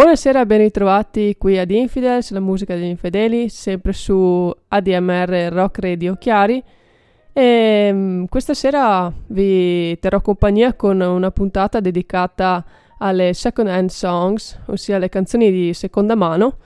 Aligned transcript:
Buonasera, 0.00 0.46
ben 0.46 0.60
ritrovati 0.60 1.36
qui 1.36 1.58
ad 1.58 1.70
Infidels, 1.70 2.30
la 2.30 2.40
musica 2.40 2.74
degli 2.74 2.84
infedeli, 2.84 3.50
sempre 3.50 3.92
su 3.92 4.50
ADMR 4.68 5.50
Rock 5.52 5.80
Radio 5.80 6.16
Chiari. 6.16 6.64
E 7.34 7.90
mm, 7.92 8.24
questa 8.24 8.54
sera 8.54 9.12
vi 9.26 9.98
terrò 9.98 10.22
compagnia 10.22 10.72
con 10.72 11.02
una 11.02 11.30
puntata 11.30 11.80
dedicata 11.80 12.64
alle 12.96 13.34
second 13.34 13.68
hand 13.68 13.90
songs, 13.90 14.58
ossia 14.68 14.96
le 14.96 15.10
canzoni 15.10 15.50
di 15.50 15.74
seconda 15.74 16.14
mano. 16.14 16.56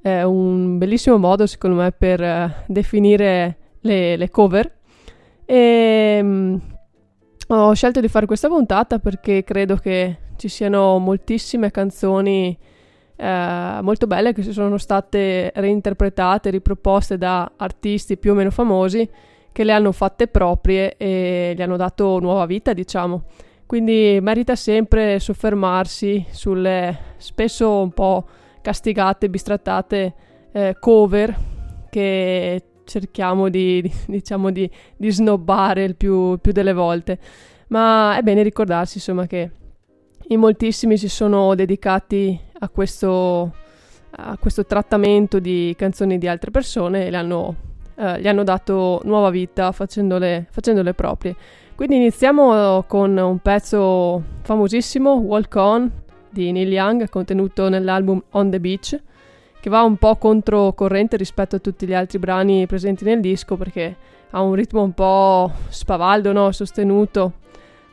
È 0.00 0.22
un 0.22 0.78
bellissimo 0.78 1.18
modo, 1.18 1.46
secondo 1.46 1.82
me, 1.82 1.92
per 1.92 2.22
uh, 2.22 2.50
definire 2.72 3.56
le, 3.80 4.16
le, 4.16 4.30
cover. 4.30 4.76
E 5.44 6.18
um, 6.22 6.58
ho 7.48 7.74
scelto 7.74 8.00
di 8.00 8.08
fare 8.08 8.24
questa 8.24 8.48
puntata 8.48 8.98
perché 8.98 9.44
credo 9.44 9.76
che 9.76 10.16
ci 10.36 10.48
siano 10.48 10.96
moltissime 10.96 11.70
canzoni 11.70 12.76
eh, 13.20 13.78
molto 13.82 14.06
belle 14.06 14.32
che 14.32 14.42
sono 14.44 14.78
state 14.78 15.50
reinterpretate, 15.52 16.50
riproposte 16.50 17.18
da 17.18 17.50
artisti 17.56 18.16
più 18.16 18.30
o 18.30 18.34
meno 18.34 18.50
famosi 18.50 19.08
che 19.50 19.64
le 19.64 19.72
hanno 19.72 19.90
fatte 19.90 20.28
proprie 20.28 20.96
e 20.96 21.52
gli 21.56 21.60
hanno 21.60 21.76
dato 21.76 22.20
nuova 22.20 22.46
vita, 22.46 22.72
diciamo. 22.72 23.24
Quindi 23.66 24.18
merita 24.22 24.54
sempre 24.54 25.18
soffermarsi 25.18 26.24
sulle 26.30 26.96
spesso 27.16 27.80
un 27.80 27.90
po' 27.90 28.24
castigate, 28.62 29.28
bistrattate 29.28 30.14
eh, 30.52 30.76
cover 30.78 31.36
che 31.90 32.62
cerchiamo 32.84 33.48
di, 33.48 33.82
di, 33.82 33.92
diciamo 34.06 34.50
di, 34.50 34.70
di 34.96 35.10
snobbare 35.10 35.82
il 35.82 35.96
più, 35.96 36.38
più 36.38 36.52
delle 36.52 36.72
volte. 36.72 37.18
Ma 37.68 38.16
è 38.16 38.22
bene 38.22 38.44
ricordarsi 38.44 38.98
insomma 38.98 39.26
che 39.26 39.50
in 40.28 40.40
moltissimi 40.40 40.96
si 40.96 41.08
sono 41.08 41.54
dedicati 41.54 42.38
a 42.58 42.68
questo, 42.68 43.52
a 44.10 44.36
questo 44.38 44.64
trattamento 44.64 45.38
di 45.38 45.74
canzoni 45.76 46.18
di 46.18 46.28
altre 46.28 46.50
persone 46.50 47.06
e 47.06 47.10
le 47.10 47.16
hanno, 47.16 47.54
eh, 47.96 48.20
gli 48.20 48.28
hanno 48.28 48.44
dato 48.44 49.00
nuova 49.04 49.30
vita 49.30 49.72
facendole, 49.72 50.46
facendole 50.50 50.94
proprie. 50.94 51.36
Quindi 51.74 51.96
iniziamo 51.96 52.84
con 52.88 53.16
un 53.16 53.38
pezzo 53.38 54.22
famosissimo, 54.42 55.12
Walk 55.12 55.54
On, 55.54 55.90
di 56.28 56.50
Neil 56.50 56.72
Young, 56.72 57.08
contenuto 57.08 57.68
nell'album 57.68 58.20
On 58.30 58.50
the 58.50 58.58
Beach, 58.58 59.00
che 59.60 59.70
va 59.70 59.82
un 59.82 59.96
po' 59.96 60.16
controcorrente 60.16 61.16
rispetto 61.16 61.56
a 61.56 61.58
tutti 61.60 61.86
gli 61.86 61.94
altri 61.94 62.18
brani 62.18 62.66
presenti 62.66 63.04
nel 63.04 63.20
disco 63.20 63.56
perché 63.56 63.96
ha 64.30 64.40
un 64.42 64.54
ritmo 64.54 64.82
un 64.82 64.92
po' 64.92 65.50
spavaldo, 65.68 66.32
no? 66.32 66.50
sostenuto 66.52 67.34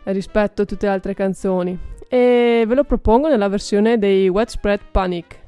rispetto 0.06 0.64
a 0.64 0.66
tutte 0.66 0.86
le 0.88 0.92
altre 0.92 1.14
canzoni 1.14 1.78
e 2.08 2.64
ve 2.68 2.76
lo 2.76 2.84
propongo 2.84 3.28
nella 3.28 3.48
versione 3.48 3.98
dei 3.98 4.30
Wet 4.30 4.50
Spread 4.50 4.80
Panic. 4.92 5.44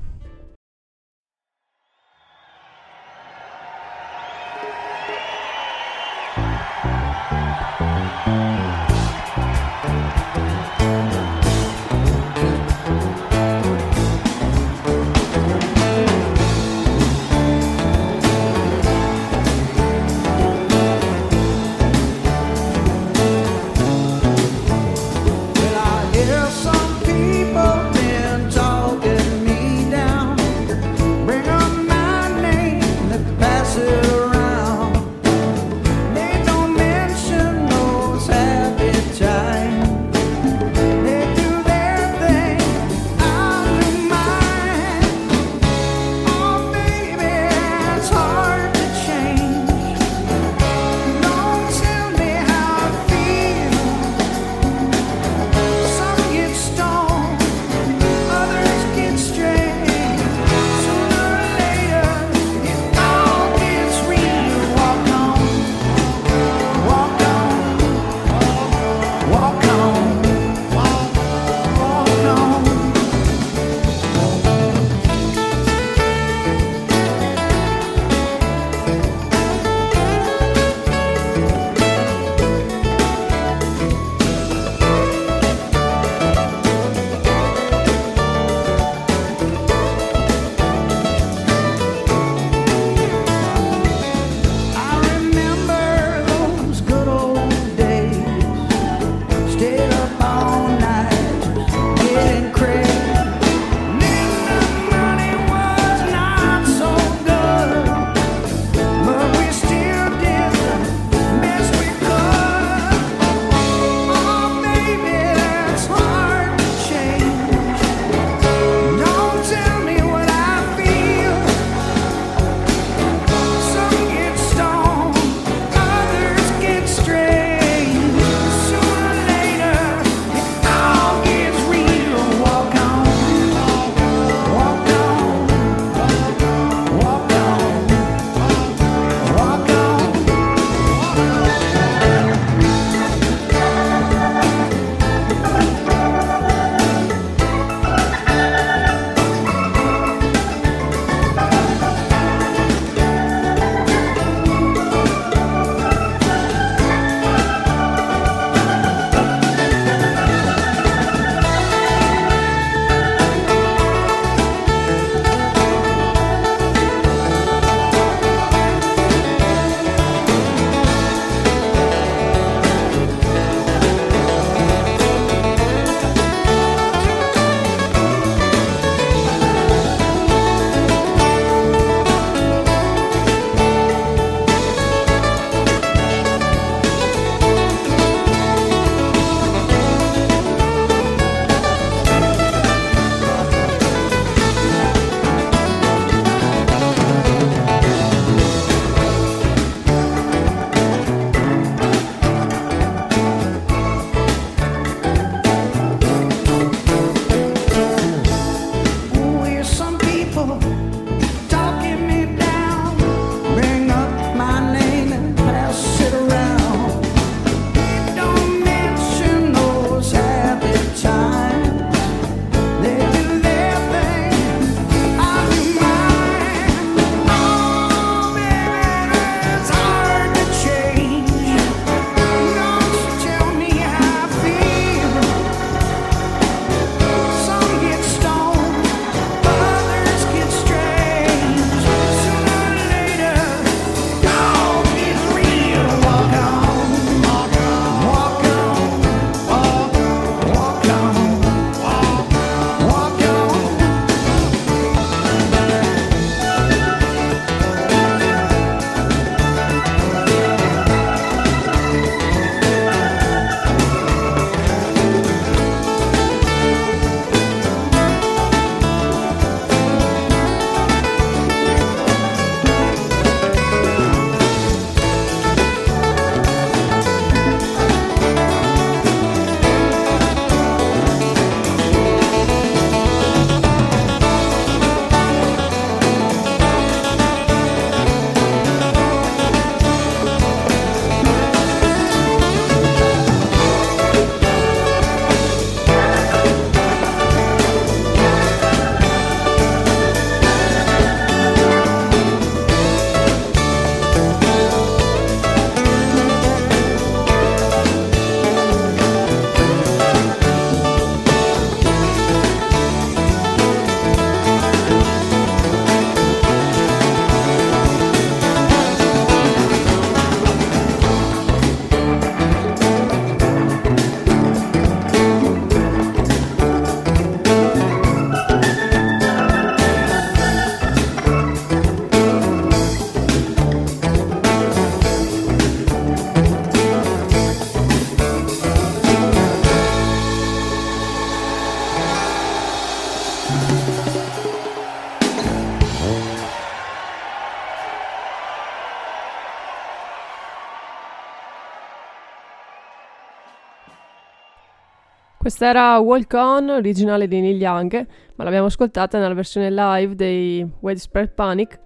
Questa 355.57 355.75
era 355.75 355.97
Walk 355.97 356.33
On, 356.33 356.69
originale 356.69 357.27
di 357.27 357.41
Neil 357.41 357.59
Young, 357.59 358.07
ma 358.35 358.43
l'abbiamo 358.43 358.67
ascoltata 358.67 359.17
nella 359.17 359.33
versione 359.33 359.71
live 359.71 360.13
dei 360.13 360.63
Widespread 360.81 361.31
Panic. 361.31 361.79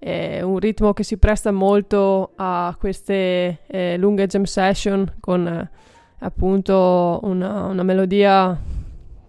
È 0.00 0.40
un 0.40 0.58
ritmo 0.58 0.92
che 0.92 1.04
si 1.04 1.16
presta 1.16 1.52
molto 1.52 2.32
a 2.34 2.74
queste 2.76 3.60
eh, 3.68 3.96
lunghe 3.98 4.26
jam 4.26 4.42
session 4.42 5.14
con 5.20 5.46
eh, 5.46 5.70
appunto 6.18 7.20
una, 7.22 7.66
una, 7.66 7.84
melodia 7.84 8.60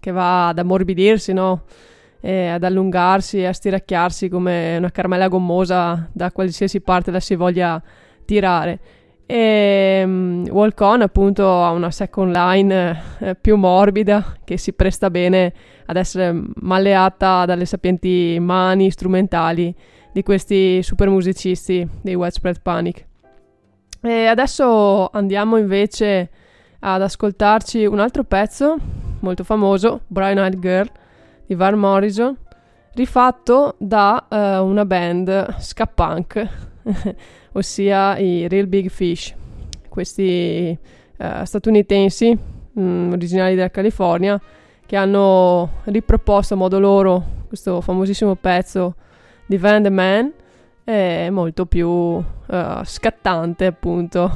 che 0.00 0.10
va 0.10 0.48
ad 0.48 0.58
ammorbidirsi, 0.58 1.32
no? 1.32 1.62
E 2.20 2.48
ad 2.48 2.64
allungarsi 2.64 3.38
e 3.38 3.46
a 3.46 3.52
stiracchiarsi 3.52 4.28
come 4.28 4.78
una 4.78 4.90
caramella 4.90 5.28
gommosa 5.28 6.08
da 6.12 6.32
qualsiasi 6.32 6.80
parte 6.80 7.12
la 7.12 7.20
si 7.20 7.36
voglia 7.36 7.80
tirare. 8.24 8.80
E 9.26 10.02
um, 10.04 10.46
Walk 10.48 10.80
On 10.80 11.02
appunto 11.02 11.64
ha 11.64 11.70
una 11.70 11.90
second 11.90 12.32
line 12.32 13.02
eh, 13.18 13.34
più 13.34 13.56
morbida 13.56 14.36
che 14.44 14.56
si 14.56 14.72
presta 14.72 15.10
bene 15.10 15.52
ad 15.86 15.96
essere 15.96 16.32
malleata 16.60 17.44
dalle 17.44 17.64
sapienti 17.64 18.38
mani 18.40 18.90
strumentali 18.90 19.74
di 20.12 20.22
questi 20.22 20.82
super 20.82 21.08
musicisti 21.08 21.86
dei 22.00 22.14
Widespread 22.14 22.60
Panic. 22.62 23.04
E 24.00 24.26
adesso 24.26 25.08
andiamo 25.10 25.56
invece 25.56 26.30
ad 26.78 27.02
ascoltarci 27.02 27.84
un 27.84 27.98
altro 27.98 28.22
pezzo 28.22 28.76
molto 29.20 29.42
famoso, 29.42 30.02
Brian 30.06 30.38
Eyed 30.38 30.58
Girl 30.60 30.88
di 31.46 31.54
Van 31.54 31.76
Morrison, 31.76 32.36
rifatto 32.94 33.74
da 33.78 34.26
uh, 34.28 34.36
una 34.64 34.84
band 34.84 35.56
ska 35.58 35.86
punk 35.86 36.48
ossia 37.56 38.18
i 38.18 38.48
Real 38.48 38.66
Big 38.66 38.88
Fish, 38.88 39.34
questi 39.88 40.76
uh, 41.18 41.44
statunitensi 41.44 42.38
mh, 42.72 42.80
mm, 42.80 43.12
originali 43.12 43.54
della 43.54 43.70
California 43.70 44.40
che 44.84 44.96
hanno 44.96 45.80
riproposto 45.84 46.54
a 46.54 46.56
modo 46.56 46.78
loro 46.78 47.34
questo 47.48 47.80
famosissimo 47.80 48.34
pezzo 48.36 48.94
di 49.46 49.56
Van 49.56 49.82
the 49.82 49.90
Man 49.90 50.32
è 50.84 51.30
molto 51.30 51.66
più 51.66 51.88
uh, 51.88 52.24
scattante 52.84 53.66
appunto. 53.66 54.30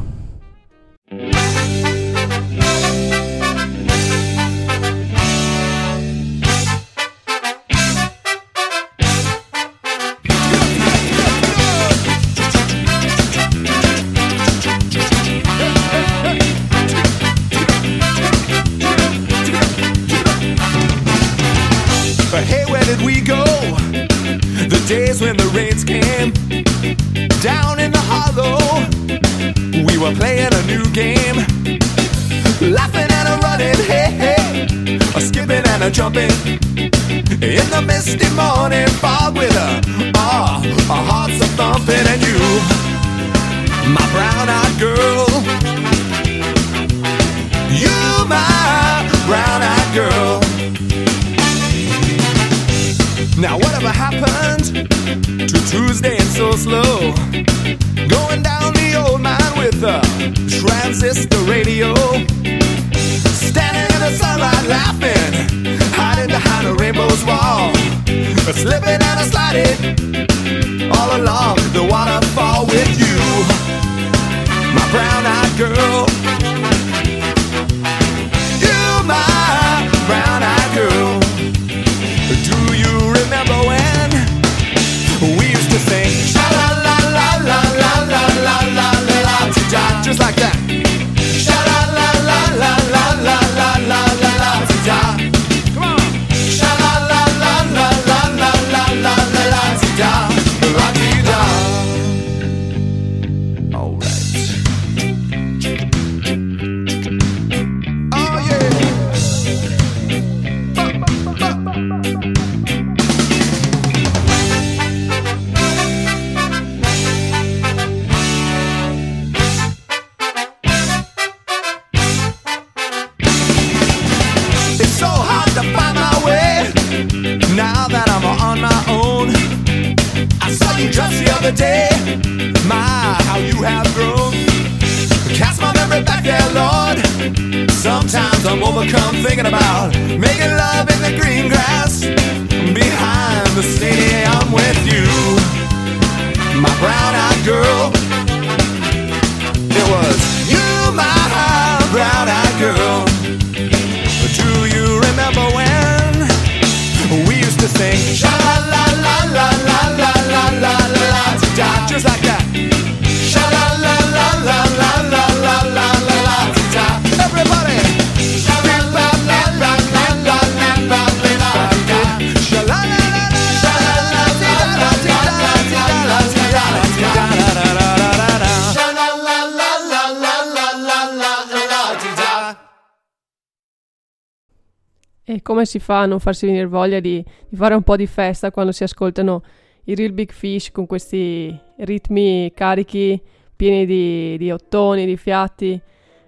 Come 185.61 185.67
si 185.67 185.79
fa 185.79 186.01
a 186.01 186.07
non 186.07 186.21
farsi 186.21 186.47
venire 186.47 186.67
voglia 186.67 187.01
di, 187.01 187.23
di 187.49 187.57
fare 187.57 187.75
un 187.75 187.83
po' 187.83 187.97
di 187.97 188.07
festa 188.07 188.51
quando 188.51 188.73
si 188.73 188.83
ascoltano 188.83 189.43
i 189.85 189.95
Real 189.95 190.13
Big 190.13 190.33
Fish 190.33 190.71
con 190.71 190.87
questi 190.87 191.55
ritmi 191.79 192.51
carichi, 192.55 193.21
pieni 193.55 193.85
di, 193.85 194.39
di 194.39 194.51
ottoni, 194.51 195.05
di 195.05 195.17
fiati. 195.17 195.79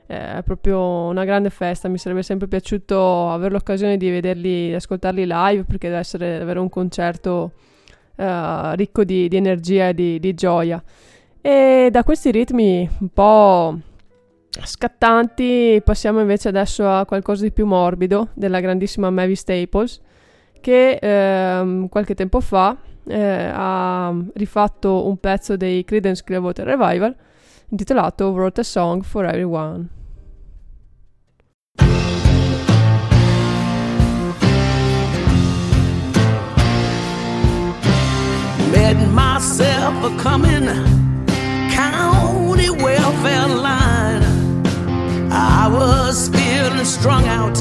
Eh, 0.07 0.37
è 0.39 0.43
proprio 0.43 0.81
una 1.07 1.25
grande 1.25 1.49
festa. 1.49 1.89
Mi 1.89 1.97
sarebbe 1.97 2.23
sempre 2.23 2.47
piaciuto 2.47 3.31
avere 3.31 3.53
l'occasione 3.53 3.97
di 3.97 4.11
vederli, 4.11 4.69
di 4.69 4.75
ascoltarli 4.75 5.25
live 5.27 5.65
perché 5.65 5.89
deve 5.89 6.01
essere 6.01 6.39
davvero 6.39 6.61
un 6.61 6.69
concerto 6.69 7.53
eh, 8.17 8.77
ricco 8.77 9.05
di, 9.05 9.29
di, 9.29 9.37
energia 9.37 9.89
e 9.89 9.95
di, 9.95 10.19
di 10.19 10.35
gioia. 10.35 10.83
E 11.41 11.89
da 11.91 12.05
questi 12.05 12.31
ritmi 12.31 12.89
un 12.99 13.09
po' 13.09 13.79
scattanti 14.61 15.81
passiamo 15.85 16.21
invece 16.21 16.49
adesso 16.49 16.89
a 16.89 17.07
qualcosa 17.07 17.43
di 17.43 17.53
più 17.53 17.67
morbido 17.67 18.29
della 18.35 18.61
grandissima 18.61 19.11
Mavis 19.11 19.41
Staples 19.41 20.01
che 20.61 20.99
ehm, 21.01 21.89
qualche 21.89 22.15
tempo 22.15 22.41
fa 22.41 22.77
eh, 23.07 23.51
ha 23.53 24.15
rifatto 24.35 25.07
un 25.07 25.17
pezzo 25.19 25.57
dei 25.57 25.85
Credence 25.85 26.23
Clearwater 26.23 26.67
Revival 26.67 27.15
intitolato 27.69 28.31
Wrote 28.33 28.61
a 28.61 28.65
Song 28.65 29.03
for 29.03 29.25
Everyone. 29.25 29.89
Met 38.71 38.97
myself 39.11 40.05
a 40.05 40.17
coming 40.23 40.67
county 41.71 42.69
welfare 42.69 43.49
line. 43.49 43.82
I 45.65 45.69
was 45.69 46.29
feeling 46.29 46.85
strung 46.85 47.25
out, 47.29 47.57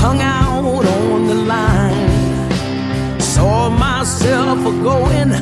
hung 0.00 0.22
out 0.22 0.86
on 0.86 1.26
the 1.26 1.34
line. 1.34 3.20
Saw 3.20 3.68
myself 3.68 4.58
going 4.82 5.32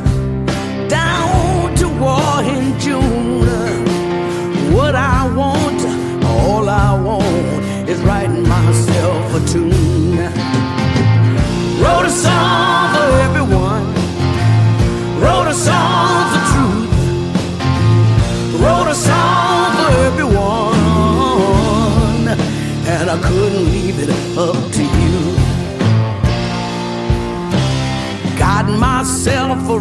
down 0.89 1.75
to 1.77 1.87
war 2.03 2.43
in 2.43 2.77
June. 2.81 3.47
What 4.75 4.97
I 4.97 5.33
want, 5.41 5.81
all 6.25 6.69
I 6.69 7.01
want, 7.01 7.89
is 7.89 8.01
writing 8.01 8.49
myself 8.49 9.35
a 9.41 9.53
tune. 9.53 10.17
Wrote 11.81 12.07
a 12.07 12.15
song 12.25 12.95
for 12.95 13.09
everyone. 13.27 13.87
Wrote 15.23 15.47
a 15.47 15.55
song 15.55 15.90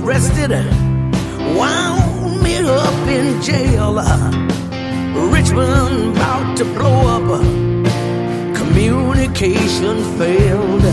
arrested. 0.03 0.51
Wound 1.57 2.41
me 2.43 2.57
up 2.57 3.07
in 3.07 3.41
jail. 3.41 3.95
Richmond 5.31 6.15
about 6.15 6.57
to 6.57 6.65
blow 6.65 6.99
up. 7.15 7.41
Communication 8.55 9.97
failed. 10.17 10.85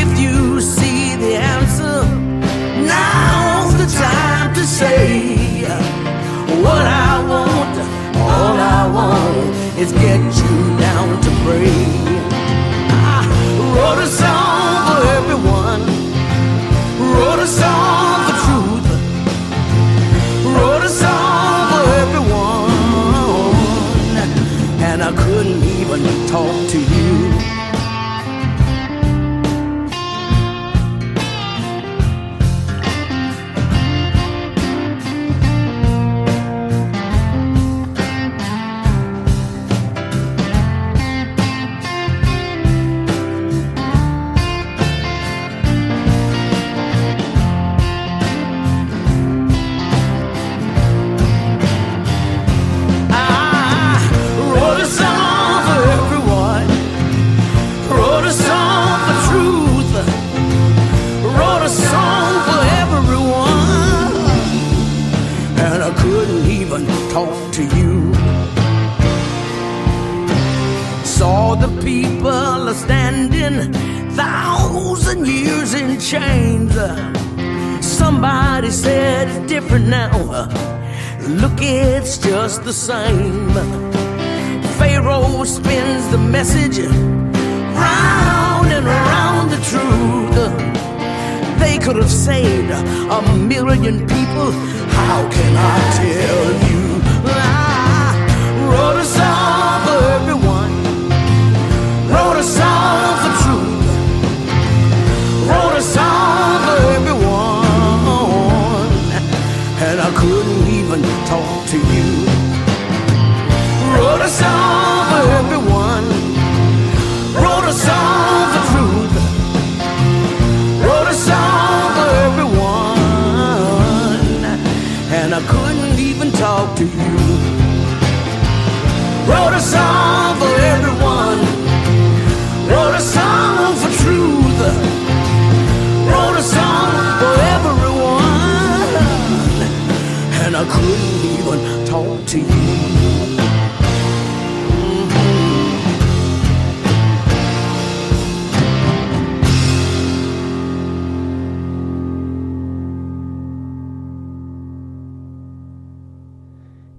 If 0.00 0.18
you 0.18 0.60
see 0.60 1.16
the 1.16 1.36
answer, 1.36 2.04
now's 2.92 3.74
the 3.76 3.88
time 3.98 4.54
to 4.54 4.64
say 4.64 5.64
what 6.64 6.86
I 6.86 7.12
want. 7.30 7.76
All 8.16 8.56
I 8.78 8.82
want 8.96 9.78
is 9.78 9.92
get 9.92 10.20
you 10.42 10.78
down 10.78 11.20
to 11.20 11.30
pray. 11.44 11.84
I 13.16 13.20
wrote 13.74 14.02
a 14.02 14.06
song 14.06 14.86
for 14.86 15.06
everyone. 15.18 15.63
Wrote 17.14 17.38
a 17.38 17.46
song 17.46 18.16
for 18.26 18.36
truth. 18.44 18.86
Wrote 20.54 20.84
a 20.84 20.88
song 20.88 21.62
for 21.70 21.84
everyone. 22.02 22.72
And 24.88 24.98
I 25.02 25.12
couldn't 25.22 25.62
even 25.78 26.00
talk 26.26 26.56
to 26.72 26.78
you. 26.78 26.93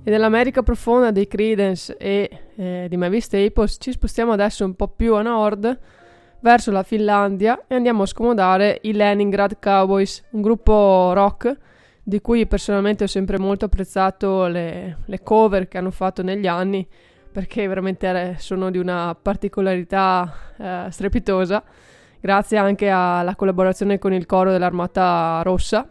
E 0.08 0.12
dall'America 0.12 0.62
profonda 0.62 1.10
dei 1.10 1.28
Creedence 1.28 1.98
e 1.98 2.30
eh, 2.56 2.86
di 2.88 2.96
Mavis 2.96 3.26
Staples 3.26 3.78
ci 3.80 3.92
spostiamo 3.92 4.34
adesso 4.34 4.64
un 4.64 4.76
po' 4.76 4.88
più 4.88 5.16
a 5.16 5.24
nord, 5.24 5.80
verso 6.42 6.70
la 6.70 6.84
Finlandia, 6.84 7.64
e 7.66 7.74
andiamo 7.74 8.04
a 8.04 8.06
scomodare 8.06 8.82
i 8.84 8.94
Leningrad 8.94 9.58
Cowboys, 9.60 10.24
un 10.34 10.44
gruppo 10.44 11.12
rock 11.16 11.58
di 12.04 12.22
cui 12.22 12.46
personalmente 12.46 13.06
ho 13.06 13.08
sempre 13.08 13.40
molto 13.40 13.66
apprezzato 13.66 14.46
le, 14.46 14.98
le 15.04 15.24
cover 15.24 15.68
che 15.68 15.80
hanno 15.80 15.90
fatto 15.90 16.22
negli 16.22 16.46
anni, 16.46 16.88
perché 17.32 17.68
veramente 17.68 18.36
sono 18.38 18.70
di 18.70 18.78
una 18.78 19.18
particolarità 19.20 20.32
eh, 20.56 20.86
strepitosa, 20.92 21.64
grazie 22.20 22.60
anche 22.60 22.90
alla 22.90 23.34
collaborazione 23.36 23.98
con 23.98 24.14
il 24.14 24.28
coro 24.28 24.52
dell'Armata 24.52 25.42
Rossa. 25.42 25.90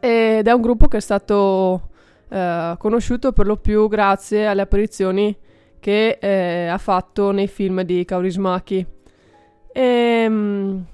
Ed 0.00 0.48
è 0.48 0.50
un 0.50 0.62
gruppo 0.62 0.88
che 0.88 0.96
è 0.96 1.00
stato 1.00 1.90
eh, 2.28 2.74
conosciuto 2.78 3.32
per 3.32 3.46
lo 3.46 3.56
più 3.56 3.88
grazie 3.88 4.46
alle 4.46 4.62
apparizioni 4.62 5.36
che 5.80 6.18
eh, 6.20 6.66
ha 6.66 6.78
fatto 6.78 7.30
nei 7.30 7.48
film 7.48 7.82
di 7.82 8.04
Kaurismäki. 8.04 8.86
E, 9.72 10.28
mh, 10.28 10.86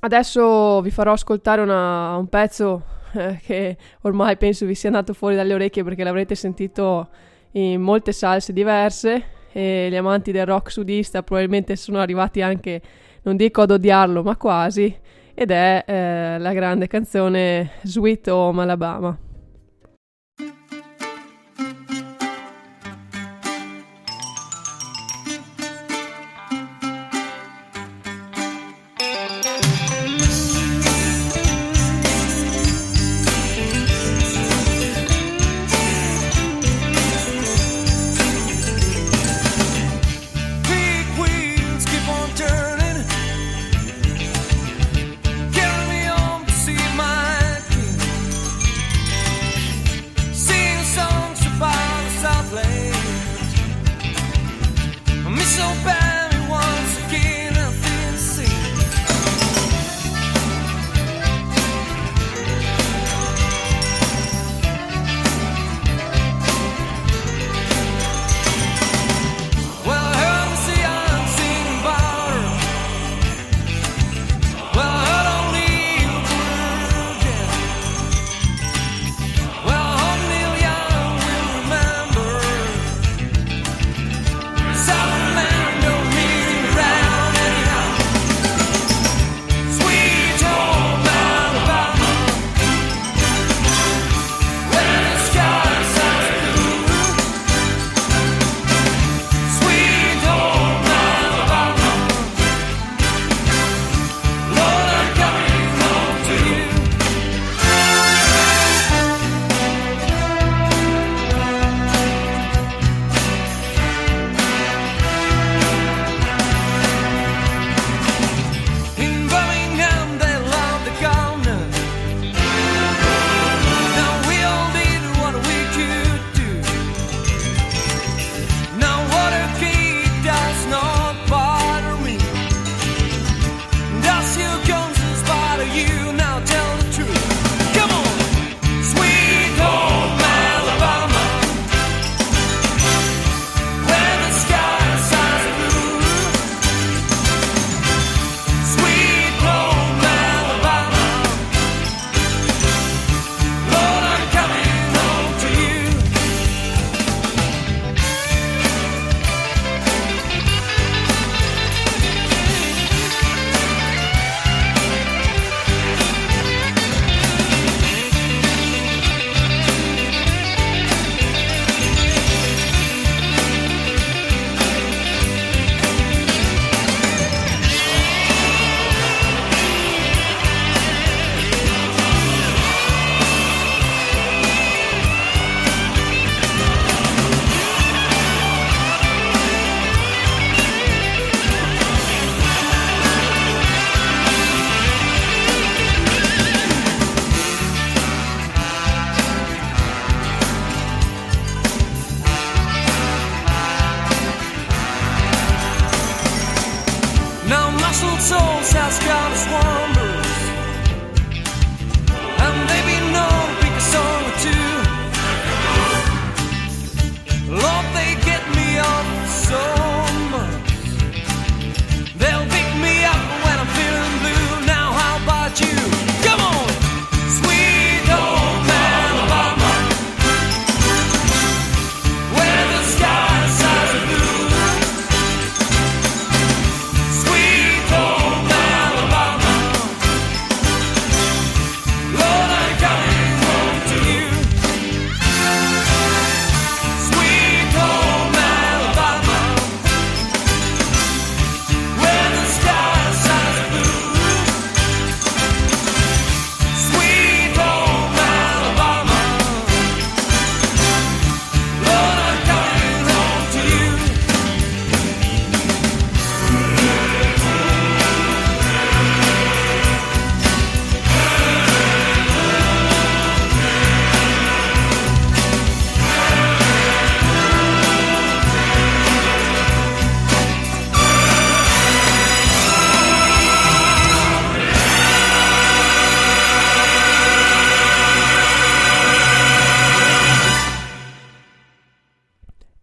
adesso 0.00 0.80
vi 0.80 0.90
farò 0.90 1.12
ascoltare 1.12 1.60
una, 1.60 2.16
un 2.16 2.28
pezzo 2.28 2.82
eh, 3.12 3.38
che 3.42 3.76
ormai 4.02 4.36
penso 4.36 4.66
vi 4.66 4.74
sia 4.74 4.88
andato 4.88 5.12
fuori 5.12 5.34
dalle 5.34 5.54
orecchie 5.54 5.84
perché 5.84 6.04
l'avrete 6.04 6.34
sentito 6.34 7.08
in 7.52 7.80
molte 7.80 8.12
salse 8.12 8.52
diverse 8.52 9.38
e 9.52 9.88
gli 9.90 9.96
amanti 9.96 10.30
del 10.30 10.46
rock 10.46 10.70
sudista 10.70 11.22
probabilmente 11.22 11.74
sono 11.74 11.98
arrivati 11.98 12.40
anche, 12.40 12.80
non 13.22 13.36
dico 13.36 13.62
ad 13.62 13.72
odiarlo, 13.72 14.22
ma 14.22 14.36
quasi, 14.36 14.96
ed 15.34 15.50
è 15.50 15.84
eh, 15.86 16.38
la 16.38 16.52
grande 16.52 16.86
canzone 16.86 17.72
Sweet 17.82 18.28
Home 18.28 18.62
Alabama. 18.62 19.18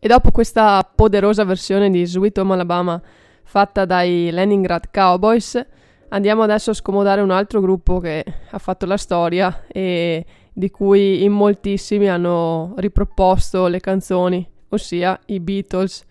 E 0.08 0.10
dopo 0.10 0.32
questa 0.32 0.90
poderosa 0.96 1.44
versione 1.44 1.90
di 1.90 2.06
Sweet 2.06 2.38
Home 2.38 2.54
Alabama 2.54 3.02
fatta 3.44 3.84
dai 3.84 4.30
Leningrad 4.32 4.90
Cowboys, 4.90 5.62
andiamo 6.08 6.44
adesso 6.44 6.70
a 6.70 6.74
scomodare 6.74 7.20
un 7.20 7.30
altro 7.30 7.60
gruppo 7.60 8.00
che 8.00 8.24
ha 8.50 8.58
fatto 8.58 8.86
la 8.86 8.96
storia 8.96 9.66
e 9.68 10.26
di 10.54 10.72
cui 10.72 11.26
in 11.26 11.34
moltissimi 11.34 12.08
hanno 12.10 12.74
riproposto 12.78 13.68
le 13.68 13.82
canzoni, 13.82 14.50
ossia 14.70 15.20
i 15.26 15.42
Beatles. 15.42 16.06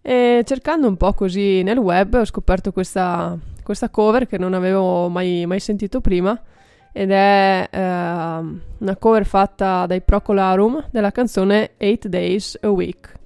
E 0.00 0.44
cercando 0.46 0.86
un 0.86 0.96
po' 0.96 1.12
così 1.12 1.64
nel 1.64 1.78
web 1.78 2.14
ho 2.14 2.24
scoperto 2.24 2.70
questa, 2.70 3.36
questa 3.64 3.88
cover 3.88 4.28
che 4.28 4.38
non 4.38 4.54
avevo 4.54 5.08
mai, 5.08 5.44
mai 5.44 5.58
sentito 5.58 6.00
prima 6.00 6.40
ed 6.92 7.10
è 7.10 7.68
eh, 7.70 7.78
una 7.78 8.96
cover 8.98 9.24
fatta 9.26 9.86
dai 9.86 10.00
Procolarum 10.00 10.86
della 10.90 11.10
canzone 11.10 11.72
8 11.78 12.08
Days 12.08 12.58
a 12.60 12.68
Week. 12.68 13.17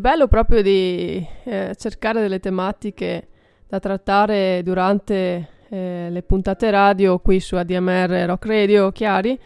Bello 0.00 0.28
proprio 0.28 0.62
di 0.62 1.22
eh, 1.44 1.74
cercare 1.76 2.22
delle 2.22 2.40
tematiche 2.40 3.28
da 3.68 3.78
trattare 3.80 4.62
durante 4.64 5.48
eh, 5.68 6.08
le 6.08 6.22
puntate 6.22 6.70
radio 6.70 7.18
qui 7.18 7.38
su 7.38 7.54
ADMR 7.54 8.24
Rock 8.24 8.46
Radio 8.46 8.92
Chiari 8.92 9.38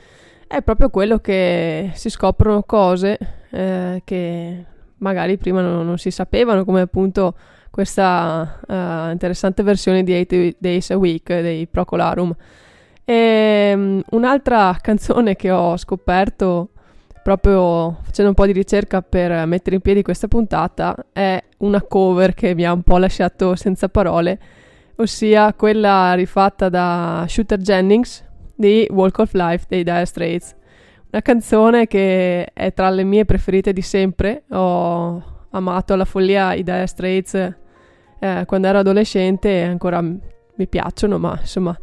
è 0.46 0.62
proprio 0.62 0.90
quello 0.90 1.18
che 1.18 1.90
si 1.94 2.08
scoprono 2.08 2.62
cose 2.62 3.18
eh, 3.50 4.02
che 4.04 4.64
magari 4.98 5.38
prima 5.38 5.60
non, 5.60 5.84
non 5.84 5.98
si 5.98 6.12
sapevano, 6.12 6.64
come 6.64 6.82
appunto 6.82 7.34
questa 7.68 8.60
eh, 8.64 9.10
interessante 9.10 9.64
versione 9.64 10.04
di 10.04 10.16
8 10.16 10.56
Days 10.56 10.88
a 10.90 10.96
Week 10.96 11.26
dei 11.26 11.66
Procolarum. 11.66 12.32
E, 13.04 13.72
um, 13.74 14.00
un'altra 14.10 14.78
canzone 14.80 15.34
che 15.34 15.50
ho 15.50 15.76
scoperto 15.76 16.68
proprio 17.24 18.00
facendo 18.02 18.28
un 18.28 18.36
po' 18.36 18.44
di 18.44 18.52
ricerca 18.52 19.00
per 19.00 19.46
mettere 19.46 19.76
in 19.76 19.80
piedi 19.80 20.02
questa 20.02 20.28
puntata 20.28 20.94
è 21.10 21.42
una 21.60 21.80
cover 21.80 22.34
che 22.34 22.54
mi 22.54 22.66
ha 22.66 22.72
un 22.74 22.82
po' 22.82 22.98
lasciato 22.98 23.56
senza 23.56 23.88
parole, 23.88 24.38
ossia 24.96 25.54
quella 25.54 26.12
rifatta 26.12 26.68
da 26.68 27.24
Shooter 27.26 27.58
Jennings 27.58 28.22
di 28.54 28.86
Walk 28.90 29.20
of 29.20 29.32
Life 29.32 29.64
dei 29.70 29.82
Dire 29.82 30.04
Straits. 30.04 30.54
Una 31.12 31.22
canzone 31.22 31.86
che 31.86 32.44
è 32.52 32.74
tra 32.74 32.90
le 32.90 33.04
mie 33.04 33.24
preferite 33.24 33.72
di 33.72 33.82
sempre. 33.82 34.42
Ho 34.50 35.46
amato 35.50 35.94
alla 35.94 36.04
follia 36.04 36.52
i 36.52 36.62
Dire 36.62 36.86
Straits 36.86 37.34
eh, 38.18 38.44
quando 38.44 38.66
ero 38.66 38.80
adolescente 38.80 39.60
e 39.60 39.62
ancora 39.62 40.02
mi 40.02 40.68
piacciono, 40.68 41.18
ma 41.18 41.38
insomma 41.40 41.74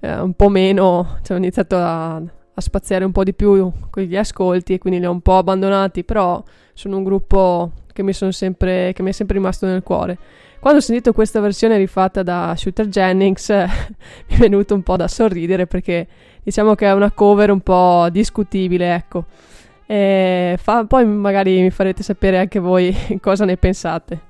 eh, 0.00 0.18
un 0.18 0.34
po' 0.34 0.48
meno. 0.48 1.18
Cioè, 1.22 1.36
ho 1.36 1.38
iniziato 1.38 1.76
a, 1.76 2.20
a 2.58 2.60
spaziare 2.60 3.04
un 3.04 3.12
po' 3.12 3.22
di 3.22 3.34
più 3.34 3.70
con 3.88 4.02
gli 4.02 4.16
ascolti 4.16 4.74
e 4.74 4.78
quindi 4.78 4.98
li 4.98 5.06
ho 5.06 5.12
un 5.12 5.20
po' 5.20 5.38
abbandonati, 5.38 6.02
però 6.02 6.42
sono 6.74 6.96
un 6.96 7.04
gruppo 7.04 7.70
che 7.92 8.02
mi, 8.02 8.12
sempre, 8.12 8.92
che 8.92 9.02
mi 9.02 9.10
è 9.10 9.12
sempre 9.12 9.36
rimasto 9.36 9.64
nel 9.66 9.84
cuore. 9.84 10.18
Quando 10.58 10.80
ho 10.80 10.82
sentito 10.82 11.12
questa 11.12 11.38
versione 11.38 11.76
rifatta 11.76 12.24
da 12.24 12.54
Shooter 12.56 12.88
Jennings 12.88 13.48
mi 14.28 14.34
è 14.34 14.36
venuto 14.36 14.74
un 14.74 14.82
po' 14.82 14.96
da 14.96 15.06
sorridere 15.06 15.68
perché 15.68 16.06
diciamo 16.42 16.74
che 16.74 16.86
è 16.86 16.92
una 16.92 17.12
cover 17.12 17.50
un 17.52 17.60
po' 17.60 18.08
discutibile, 18.10 18.92
ecco. 18.92 19.24
Fa, 19.86 20.84
poi 20.84 21.06
magari 21.06 21.60
mi 21.60 21.70
farete 21.70 22.02
sapere 22.02 22.38
anche 22.38 22.58
voi 22.58 22.94
cosa 23.22 23.44
ne 23.44 23.56
pensate. 23.56 24.26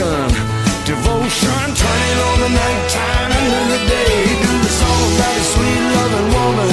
Dedication, 0.00 0.30
devotion, 0.86 1.74
turning 1.76 2.18
on 2.28 2.40
the 2.40 2.48
nighttime 2.48 3.32
and 3.32 3.52
in 3.52 3.68
the 3.68 3.80
day. 3.86 4.24
He 4.28 4.34
do 4.40 4.52
the 4.62 4.72
song 4.80 5.02
about 5.12 5.36
a 5.36 5.44
sweet 5.52 5.82
loving 5.94 6.28
woman. 6.32 6.68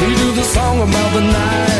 He 0.00 0.14
do 0.16 0.32
the 0.32 0.42
song 0.42 0.80
about 0.80 1.12
the 1.12 1.20
knife. 1.20 1.71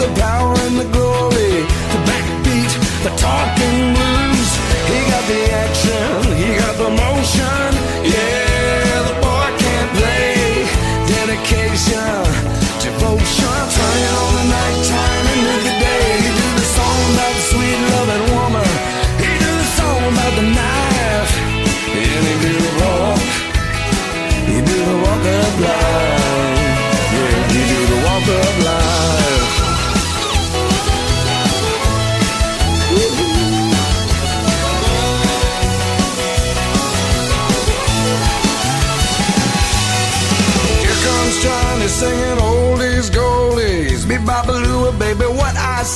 The 0.00 0.06
power 0.18 0.39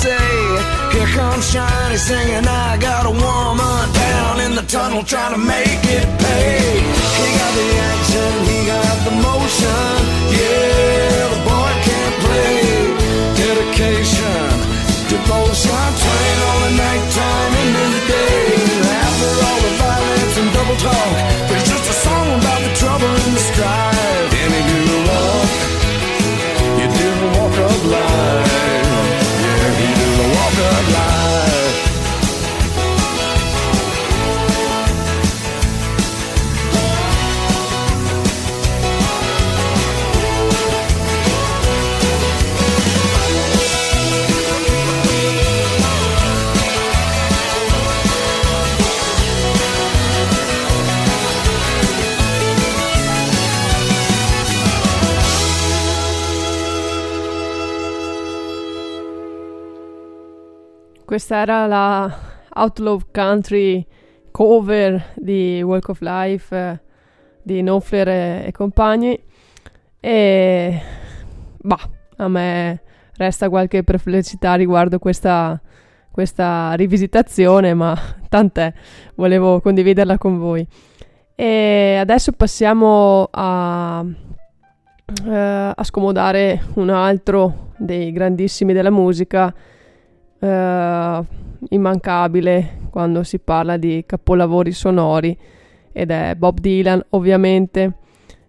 say. 0.05 0.29
Here 0.95 1.11
comes 1.17 1.45
Shiny 1.51 1.97
singing, 1.97 2.47
I 2.47 2.77
got 2.89 3.07
a 3.07 3.15
woman 3.25 3.85
down 4.05 4.35
in 4.45 4.53
the 4.55 4.65
tunnel 4.75 5.03
trying 5.03 5.35
to 5.37 5.43
make 5.55 5.83
it 5.99 6.07
pay. 6.21 6.84
Questa 61.27 61.41
era 61.41 61.67
la 61.67 62.15
Outlaw 62.51 63.01
Country 63.11 63.83
cover 64.31 65.13
di 65.15 65.63
Walk 65.63 65.89
of 65.89 66.01
Life 66.03 66.55
eh, 66.55 66.79
di 67.43 67.61
Knopfler 67.61 68.09
e, 68.09 68.45
e 68.49 68.53
compagni. 68.53 69.19
E 70.01 70.83
bah, 71.63 71.91
a 72.17 72.29
me 72.29 72.83
resta 73.17 73.49
qualche 73.49 73.83
perplessità 73.83 74.55
riguardo 74.55 74.99
questa, 74.99 75.59
questa 76.11 76.75
rivisitazione, 76.75 77.73
ma 77.73 77.99
tant'è, 78.29 78.71
volevo 79.15 79.63
condividerla 79.63 80.19
con 80.19 80.37
voi. 80.37 80.69
E 81.35 81.97
adesso 81.99 82.33
passiamo 82.33 83.29
a, 83.31 84.05
eh, 85.25 85.73
a 85.75 85.85
scomodare 85.85 86.65
un 86.75 86.91
altro 86.91 87.71
dei 87.79 88.13
grandissimi 88.13 88.75
della 88.75 88.91
musica, 88.91 89.55
eh, 90.45 91.21
immancabile 91.71 92.83
quando 92.91 93.23
si 93.23 93.39
parla 93.39 93.77
di 93.77 94.05
capolavori 94.07 94.73
sonori 94.73 95.37
ed 95.93 96.11
è 96.11 96.35
Bob 96.37 96.61
Dylan 96.61 97.03
ovviamente. 97.11 97.93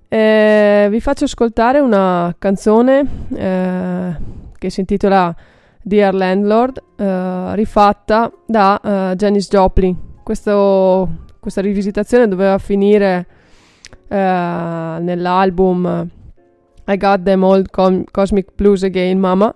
Eh, 0.08 0.88
vi 0.90 1.00
faccio 1.00 1.24
ascoltare 1.24 1.80
una 1.80 2.36
canzone 2.38 3.08
eh, 3.34 4.16
che 4.58 4.70
si 4.70 4.82
intitola 4.82 5.36
Dear 5.82 6.14
Landlord, 6.14 6.82
eh, 6.98 7.56
rifatta 7.56 8.32
da 8.46 8.80
eh, 8.82 9.16
Janis 9.16 9.48
Joplin. 9.50 9.96
Questo, 10.24 11.10
questa 11.40 11.62
rivisitazione 11.62 12.28
doveva 12.28 12.58
finire 12.58 13.28
eh, 14.08 14.18
nell'album 14.18 16.10
I 16.88 16.98
Got 16.98 17.24
Them 17.24 17.44
All 17.44 17.66
Com- 17.70 18.04
Cosmic 18.10 18.50
Blues 18.56 18.84
Again, 18.84 19.20
Mama, 19.20 19.54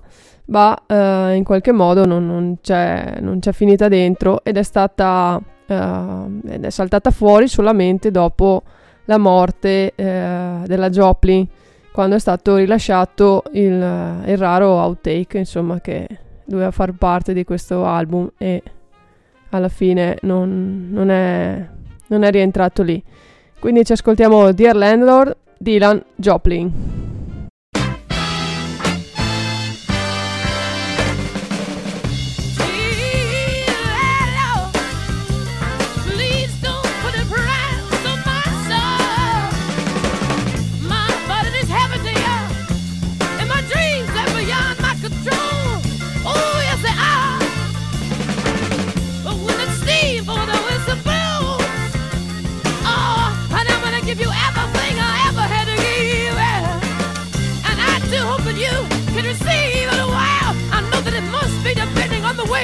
ma 0.49 0.77
eh, 0.85 1.35
in 1.35 1.43
qualche 1.43 1.71
modo 1.71 2.05
non, 2.05 2.25
non 2.25 2.57
c'è, 2.61 3.17
non 3.19 3.39
c'è 3.39 3.51
finita 3.51 3.87
dentro 3.87 4.43
ed 4.43 4.57
è 4.57 4.63
stata 4.63 5.41
eh, 5.65 6.25
ed 6.47 6.65
è 6.65 6.69
saltata 6.69 7.11
fuori 7.11 7.47
solamente 7.47 8.11
dopo 8.11 8.63
la 9.05 9.17
morte 9.17 9.93
eh, 9.95 10.61
della 10.65 10.89
Joplin 10.89 11.47
quando 11.91 12.15
è 12.15 12.19
stato 12.19 12.55
rilasciato 12.55 13.43
il, 13.53 13.73
il 14.25 14.37
raro 14.37 14.79
outtake 14.79 15.37
insomma 15.37 15.79
che 15.81 16.07
doveva 16.45 16.71
far 16.71 16.93
parte 16.93 17.33
di 17.33 17.43
questo 17.43 17.85
album 17.85 18.31
e 18.37 18.61
alla 19.49 19.69
fine 19.69 20.17
non, 20.21 20.89
non 20.91 21.09
è, 21.09 21.67
non 22.07 22.23
è 22.23 22.31
rientrato 22.31 22.83
lì. 22.83 23.01
Quindi 23.59 23.83
ci 23.83 23.91
ascoltiamo 23.91 24.51
Dear 24.51 24.75
Landlord 24.75 25.37
Dylan 25.57 26.01
Joplin 26.15 26.98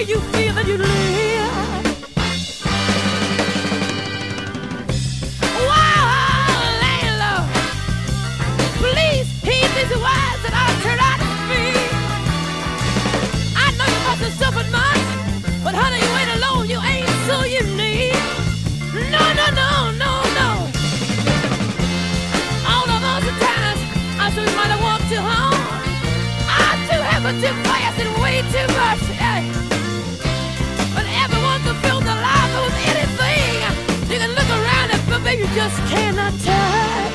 you 0.07 0.19
feel 0.19 0.53
that 0.53 0.67
you 0.67 0.77
live. 0.77 1.55
Wow, 5.65 6.61
landlord, 6.83 7.49
please 8.77 9.27
heed 9.41 9.69
these 9.73 9.93
words 9.97 10.39
that 10.45 10.53
I 10.53 10.67
turn 10.85 10.99
out 11.01 11.17
to 11.17 11.27
speak. 11.41 11.89
I 13.57 13.67
know 13.77 13.87
you 13.89 14.01
must 14.05 14.21
have 14.21 14.35
suffered 14.37 14.69
much, 14.69 15.05
but 15.63 15.73
honey, 15.73 15.97
you 15.97 16.11
ain't 16.21 16.31
alone. 16.37 16.69
You 16.69 16.79
ain't 16.85 17.09
so 17.25 17.41
unique. 17.49 18.13
No, 19.09 19.23
no, 19.33 19.45
no, 19.57 19.69
no, 19.97 20.11
no. 20.37 20.49
All 22.69 22.85
of 22.85 22.99
those 23.01 23.25
times 23.41 23.79
I 24.21 24.29
said, 24.35 24.45
might 24.53 24.69
have 24.69 24.81
walked 24.85 25.09
too 25.09 25.17
home. 25.17 25.61
I 26.45 26.77
too 26.85 27.01
have 27.01 27.25
a 27.25 27.33
too 27.41 27.55
fast 27.65 27.97
and 28.05 28.11
way 28.21 28.45
too 28.53 28.74
just 35.55 35.79
cannot 35.87 36.33
touch. 36.41 37.14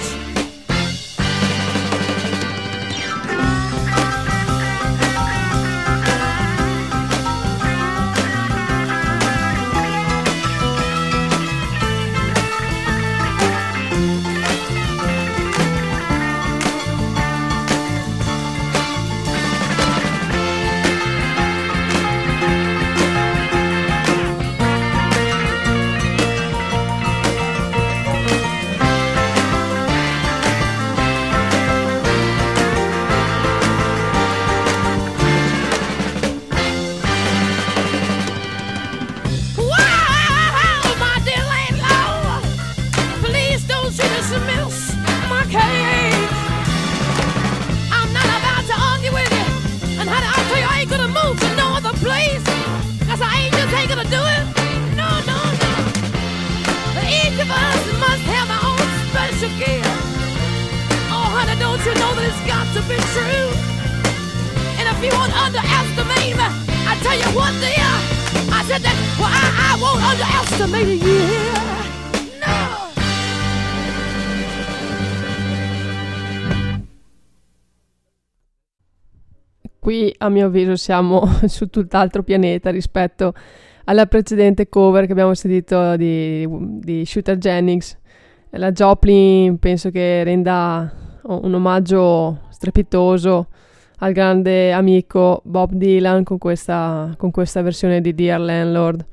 A 80.23 80.29
mio 80.29 80.47
avviso 80.47 80.77
siamo 80.77 81.27
su 81.47 81.69
tutt'altro 81.69 82.23
pianeta 82.23 82.71
rispetto 82.71 83.33
alla 83.85 84.07
precedente 84.07 84.69
cover 84.69 85.07
che 85.07 85.13
abbiamo 85.13 85.35
sentito 85.35 85.97
di, 85.97 86.47
di 86.81 87.05
Shooter 87.05 87.39
Jennings. 87.39 87.99
La 88.51 88.73
Joplin 88.73 89.59
penso 89.59 89.91
che 89.91 90.23
renda 90.23 90.93
un 91.23 91.55
omaggio 91.55 92.41
strepitoso 92.51 93.49
al 93.99 94.13
grande 94.13 94.73
amico 94.73 95.41
Bob 95.45 95.73
Dylan 95.73 96.25
con 96.25 96.39
questa, 96.39 97.15
con 97.17 97.31
questa 97.31 97.63
versione 97.63 98.01
di 98.01 98.15
Dear 98.15 98.41
Landlord. 98.41 99.07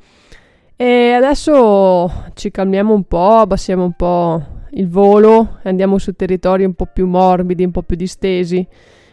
E 0.75 1.11
adesso 1.11 2.11
ci 2.33 2.51
calmiamo 2.51 2.93
un 2.93 3.03
po', 3.03 3.37
abbassiamo 3.37 3.83
un 3.83 3.93
po' 3.93 4.45
il 4.71 4.87
volo 4.87 5.59
e 5.63 5.69
andiamo 5.69 5.97
su 5.97 6.13
territori 6.13 6.65
un 6.65 6.73
po' 6.73 6.85
più 6.85 7.07
morbidi, 7.07 7.63
un 7.63 7.71
po' 7.71 7.83
più 7.83 7.95
distesi, 7.95 8.65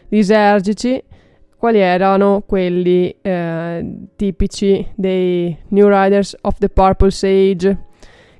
disergici, 0.07 1.01
quali 1.57 1.79
erano 1.79 2.43
quelli 2.45 3.15
eh, 3.21 4.07
tipici 4.15 4.87
dei 4.95 5.57
New 5.69 5.87
Riders 5.87 6.37
of 6.41 6.57
the 6.57 6.69
Purple 6.69 7.11
Sage, 7.11 7.85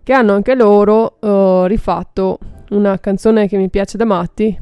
che 0.03 0.13
hanno 0.13 0.34
anche 0.34 0.55
loro 0.55 1.18
eh, 1.20 1.68
rifatto 1.68 2.39
una 2.70 2.99
canzone 2.99 3.47
che 3.47 3.57
mi 3.57 3.70
piace 3.70 3.97
da 3.97 4.05
matti, 4.05 4.59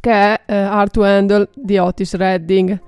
che 0.00 0.10
è 0.10 0.40
eh, 0.46 0.54
Hard 0.54 0.90
to 0.90 1.02
Handle 1.02 1.48
di 1.54 1.78
Otis 1.78 2.14
Redding, 2.14 2.80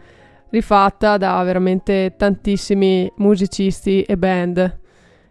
rifatta 0.50 1.16
da 1.16 1.42
veramente 1.42 2.14
tantissimi 2.16 3.10
musicisti 3.16 4.02
e 4.02 4.16
band. 4.16 4.78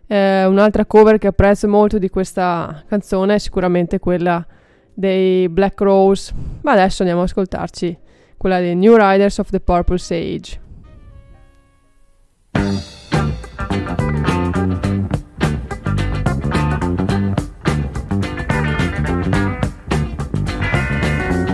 Eh, 0.07 0.45
un'altra 0.45 0.85
cover 0.85 1.17
che 1.17 1.27
apprezzo 1.27 1.67
molto 1.67 1.97
di 1.97 2.09
questa 2.09 2.83
canzone 2.87 3.35
è 3.35 3.39
sicuramente 3.39 3.99
quella 3.99 4.45
dei 4.93 5.49
Black 5.49 5.79
Rose, 5.81 6.33
ma 6.61 6.71
adesso 6.71 7.01
andiamo 7.01 7.23
ad 7.23 7.29
ascoltarci 7.29 7.97
quella 8.37 8.59
dei 8.59 8.75
New 8.75 8.95
Riders 8.95 9.39
of 9.39 9.49
the 9.49 9.59
Purple 9.59 9.97
Sage. 9.97 10.59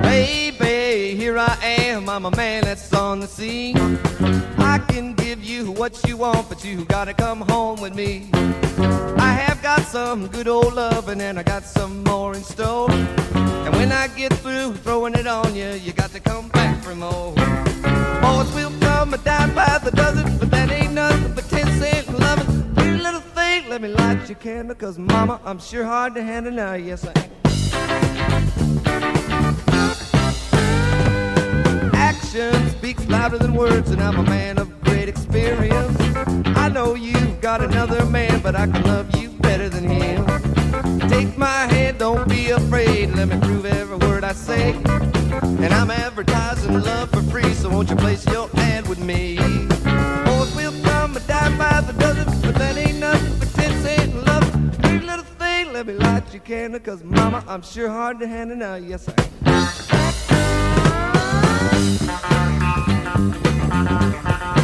Baby, 0.01 1.15
here 1.15 1.37
I 1.37 1.57
am. 1.61 2.09
I'm 2.09 2.25
a 2.25 2.31
man 2.35 2.63
that's 2.63 2.93
on 2.93 3.19
the 3.19 3.27
scene. 3.27 3.77
What 5.61 6.03
you 6.07 6.17
want, 6.17 6.49
but 6.49 6.63
you 6.65 6.85
gotta 6.85 7.13
come 7.13 7.41
home 7.41 7.81
with 7.81 7.93
me. 7.95 8.29
I 8.33 9.31
have 9.31 9.61
got 9.61 9.81
some 9.81 10.27
good 10.27 10.47
old 10.47 10.73
loving, 10.73 11.21
and 11.21 11.39
I 11.39 11.43
got 11.43 11.63
some 11.63 12.03
more 12.03 12.33
in 12.35 12.43
store. 12.43 12.89
And 12.91 13.73
when 13.75 13.91
I 13.91 14.07
get 14.07 14.33
through 14.33 14.75
throwing 14.75 15.13
it 15.13 15.27
on 15.27 15.55
you, 15.55 15.69
you 15.71 15.93
got 15.93 16.11
to 16.11 16.19
come 16.19 16.49
back 16.49 16.83
for 16.83 16.95
more. 16.95 17.33
Boys 17.33 18.51
will 18.53 18.71
come 18.79 19.13
a 19.13 19.17
dime 19.19 19.53
by 19.53 19.79
the 19.83 19.91
dozen, 19.91 20.37
but 20.39 20.49
that 20.51 20.71
ain't 20.71 20.93
nothing 20.93 21.33
but 21.33 21.47
ten 21.49 21.67
cent 21.79 22.07
loving. 22.19 22.73
Pretty 22.75 22.97
little 22.97 23.21
thing, 23.21 23.69
let 23.69 23.81
me 23.81 23.89
light 23.89 24.27
your 24.29 24.37
candle, 24.39 24.75
cause 24.75 24.97
mama, 24.97 25.39
I'm 25.45 25.59
sure 25.59 25.85
hard 25.85 26.15
to 26.15 26.23
handle 26.23 26.53
now. 26.53 26.73
Yes, 26.73 27.05
I 27.05 27.13
am. 27.19 27.29
Action 31.93 32.69
speaks 32.71 33.07
louder 33.07 33.37
than 33.37 33.53
words, 33.53 33.91
and 33.91 34.01
I'm 34.01 34.17
a 34.17 34.23
man 34.23 34.57
of 34.57 34.80
great 35.01 35.09
experience. 35.09 35.97
I 36.55 36.69
know 36.69 36.93
you've 36.93 37.41
got 37.41 37.63
another 37.63 38.05
man, 38.05 38.39
but 38.41 38.55
I 38.55 38.67
can 38.67 38.83
love 38.83 39.15
you 39.15 39.29
better 39.29 39.67
than 39.67 39.89
him. 39.89 40.23
Take 41.09 41.35
my 41.37 41.65
hand, 41.73 41.97
don't 41.97 42.29
be 42.29 42.51
afraid. 42.51 43.09
Let 43.15 43.29
me 43.29 43.39
prove 43.39 43.65
every 43.65 43.97
word 43.97 44.23
I 44.23 44.33
say. 44.33 44.73
And 44.73 45.73
I'm 45.73 45.89
advertising 45.89 46.79
love 46.81 47.09
for 47.09 47.23
free, 47.23 47.51
so 47.55 47.69
won't 47.69 47.89
you 47.89 47.95
place 47.95 48.27
your 48.27 48.47
ad 48.57 48.87
with 48.87 48.99
me? 48.99 49.37
Boys 49.37 50.55
will 50.55 50.75
come 50.83 51.17
a 51.17 51.19
dime 51.21 51.57
by 51.57 51.81
the 51.81 51.93
dozen, 51.93 52.25
but 52.41 52.53
that 52.55 52.77
ain't 52.77 52.99
nothing 52.99 53.39
but 53.39 53.49
ten 53.55 53.71
cent 53.81 54.15
love. 54.27 54.43
Pretty 54.83 55.03
little 55.03 55.25
thing, 55.25 55.73
let 55.73 55.87
me 55.87 55.93
light 55.93 56.31
your 56.31 56.43
candle, 56.43 56.79
cause 56.79 57.03
mama, 57.03 57.43
I'm 57.47 57.63
sure 57.63 57.89
hard 57.89 58.19
to 58.19 58.27
handle 58.27 58.57
now. 58.57 58.75
Yes, 58.75 59.09
I 59.09 59.13
am. 64.57 64.60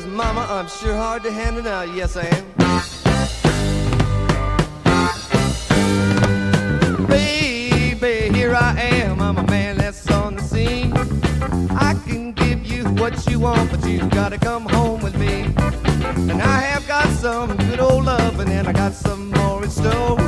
Cause 0.00 0.08
mama, 0.10 0.46
I'm 0.48 0.68
sure 0.68 0.94
hard 0.94 1.22
to 1.24 1.32
handle 1.32 1.62
now. 1.62 1.82
Yes, 1.82 2.16
I 2.16 2.26
am. 2.26 2.46
Baby, 7.06 8.34
here 8.34 8.54
I 8.54 8.80
am. 8.80 9.20
I'm 9.20 9.38
a 9.38 9.42
man 9.44 9.76
that's 9.76 10.10
on 10.10 10.36
the 10.36 10.42
scene. 10.42 10.92
I 11.76 11.94
can 12.06 12.32
give 12.32 12.64
you 12.66 12.84
what 13.00 13.28
you 13.28 13.40
want, 13.40 13.70
but 13.70 13.84
you 13.86 14.08
gotta 14.10 14.38
come 14.38 14.66
home 14.66 15.02
with 15.02 15.16
me. 15.18 15.42
And 16.30 16.40
I 16.42 16.60
have 16.60 16.86
got 16.86 17.08
some 17.08 17.56
good 17.56 17.80
old 17.80 18.04
loving, 18.04 18.48
and 18.48 18.68
I 18.68 18.72
got 18.72 18.92
some 18.94 19.30
more 19.30 19.62
in 19.62 19.70
store. 19.70 20.20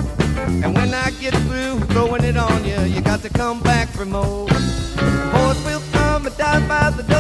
And 0.64 0.74
when 0.74 0.92
I 0.92 1.10
get 1.20 1.34
through 1.46 1.80
throwing 1.92 2.24
it 2.24 2.36
on 2.36 2.64
you, 2.64 2.80
you 2.82 3.00
got 3.00 3.22
to 3.22 3.30
come 3.30 3.60
back 3.60 3.88
for 3.88 4.04
more. 4.04 4.48
Boys 4.48 5.64
will 5.64 5.82
come 5.92 6.26
and 6.26 6.36
die 6.36 6.66
by 6.68 6.90
the 6.90 7.11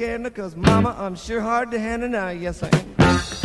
light 0.00 0.34
cause 0.34 0.54
mama, 0.54 0.94
I'm 0.98 1.16
sure 1.16 1.40
hard 1.40 1.70
to 1.72 1.78
handle 1.78 2.08
now. 2.08 2.28
Yes, 2.28 2.62
I 2.62 2.68
am. 2.68 3.37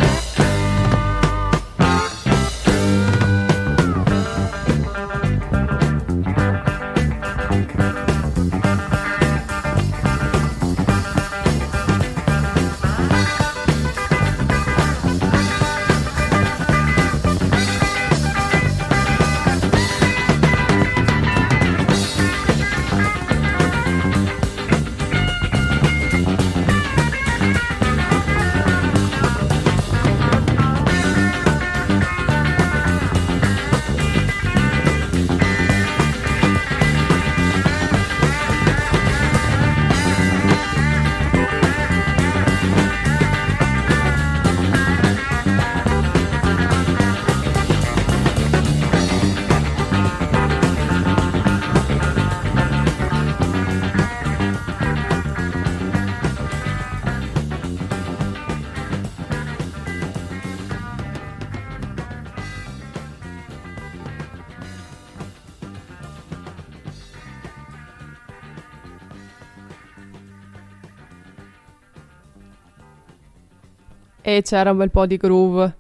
E 74.38 74.42
c'era 74.42 74.72
un 74.72 74.78
bel 74.78 74.92
po' 74.92 75.06
di 75.06 75.18
groove 75.18 75.76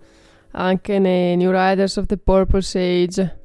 anche 0.51 0.99
nei 0.99 1.35
New 1.35 1.51
Riders 1.51 1.97
of 1.97 2.05
the 2.05 2.17
Purple 2.17 2.61
Sage. 2.61 3.39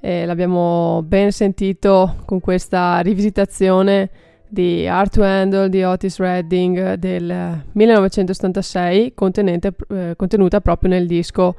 E 0.00 0.24
l'abbiamo 0.24 1.02
ben 1.04 1.32
sentito 1.32 2.16
con 2.24 2.40
questa 2.40 3.00
rivisitazione 3.00 4.10
di 4.48 4.86
Art 4.86 5.12
to 5.12 5.22
Handle 5.22 5.68
di 5.68 5.82
Otis 5.82 6.18
Redding 6.18 6.94
del 6.94 7.64
1986 7.72 9.12
eh, 9.14 10.14
contenuta 10.16 10.60
proprio 10.60 10.90
nel 10.90 11.06
disco 11.06 11.56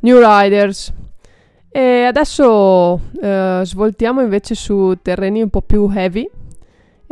New 0.00 0.18
Riders. 0.18 0.92
E 1.70 2.04
adesso 2.04 3.00
eh, 3.20 3.62
svoltiamo 3.64 4.22
invece 4.22 4.54
su 4.54 4.96
terreni 5.02 5.42
un 5.42 5.50
po' 5.50 5.62
più 5.62 5.90
heavy 5.92 6.30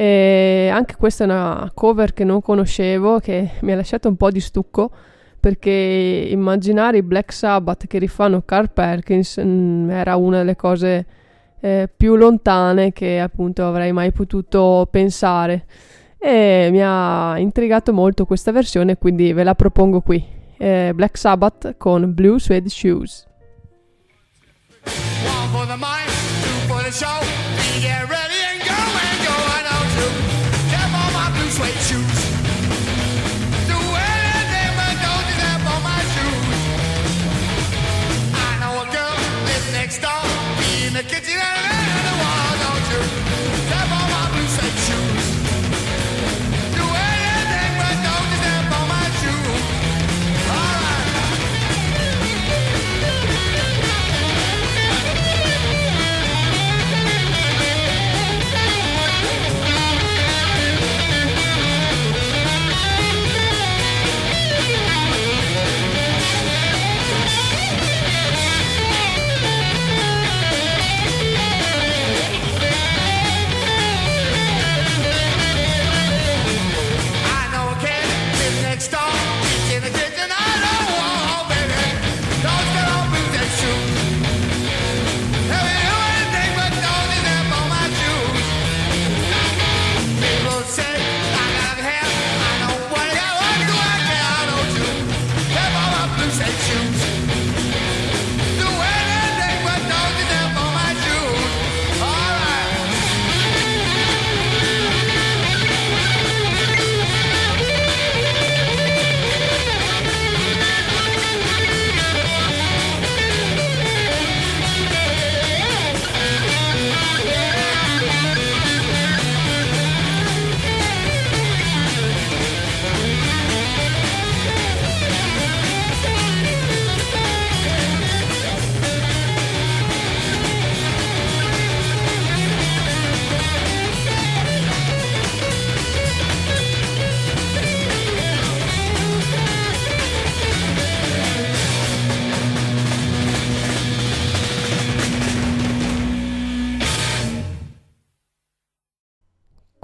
e 0.03 0.69
anche 0.69 0.97
questa 0.97 1.23
è 1.23 1.27
una 1.29 1.71
cover 1.73 2.13
che 2.13 2.25
non 2.25 2.43
conoscevo 2.43 3.21
che 3.21 3.51
mi 3.61 3.71
ha 3.71 3.77
lasciato 3.77 4.09
un 4.09 4.17
po' 4.17 4.33
di 4.33 4.41
stucco 4.41 4.91
perché 5.39 5.71
immaginare 5.71 6.97
i 6.97 7.03
Black 7.05 7.33
Sabbath 7.33 7.87
che 7.87 8.01
rifanno 8.01 8.43
Carl 8.45 8.73
Perkins 8.73 9.37
mh, 9.37 9.45
mm, 9.45 9.91
era 9.91 10.17
una 10.17 10.39
delle 10.39 10.57
cose 10.57 11.07
eh, 11.61 11.89
più 11.97 12.17
lontane 12.17 12.93
che 12.93 13.21
appunto 13.21 13.65
avrei 13.65 13.93
mai 13.93 14.11
potuto 14.11 14.89
pensare. 14.91 15.67
E 16.19 16.69
mi 16.73 16.81
ha 16.83 17.39
intrigato 17.39 17.93
molto 17.93 18.25
questa 18.25 18.51
versione 18.51 18.99
quindi 18.99 19.33
ve 19.33 19.45
la 19.45 19.55
propongo 19.55 20.01
qui. 20.01 20.25
Eh, 20.59 20.91
Black 20.95 21.17
Sabbath 21.17 21.77
con 21.77 22.13
Blue 22.13 22.41
Suede 22.41 22.69
Shoes. 22.69 23.25
One 24.85 25.49
for 25.53 25.67
the 25.67 25.77
mind, 25.77 26.09
two 26.43 26.73
for 26.73 26.83
the 26.83 26.91
show. 26.91 27.21
Get 27.81 28.09
suede 31.53 31.83
shoes. 31.89 32.21
Do 33.69 33.77
anything 33.77 34.73
but 34.79 34.95
don't 35.05 35.29
step 35.37 35.61
on 35.73 35.81
my 35.91 36.01
shoes. 36.15 36.61
I 38.49 38.51
know 38.61 38.75
a 38.81 38.87
girl 38.97 39.17
lives 39.49 39.73
next 39.73 39.99
door. 40.01 40.25
Be 40.59 40.87
in 40.87 40.95
the 40.95 41.03
kitchen 41.03 41.52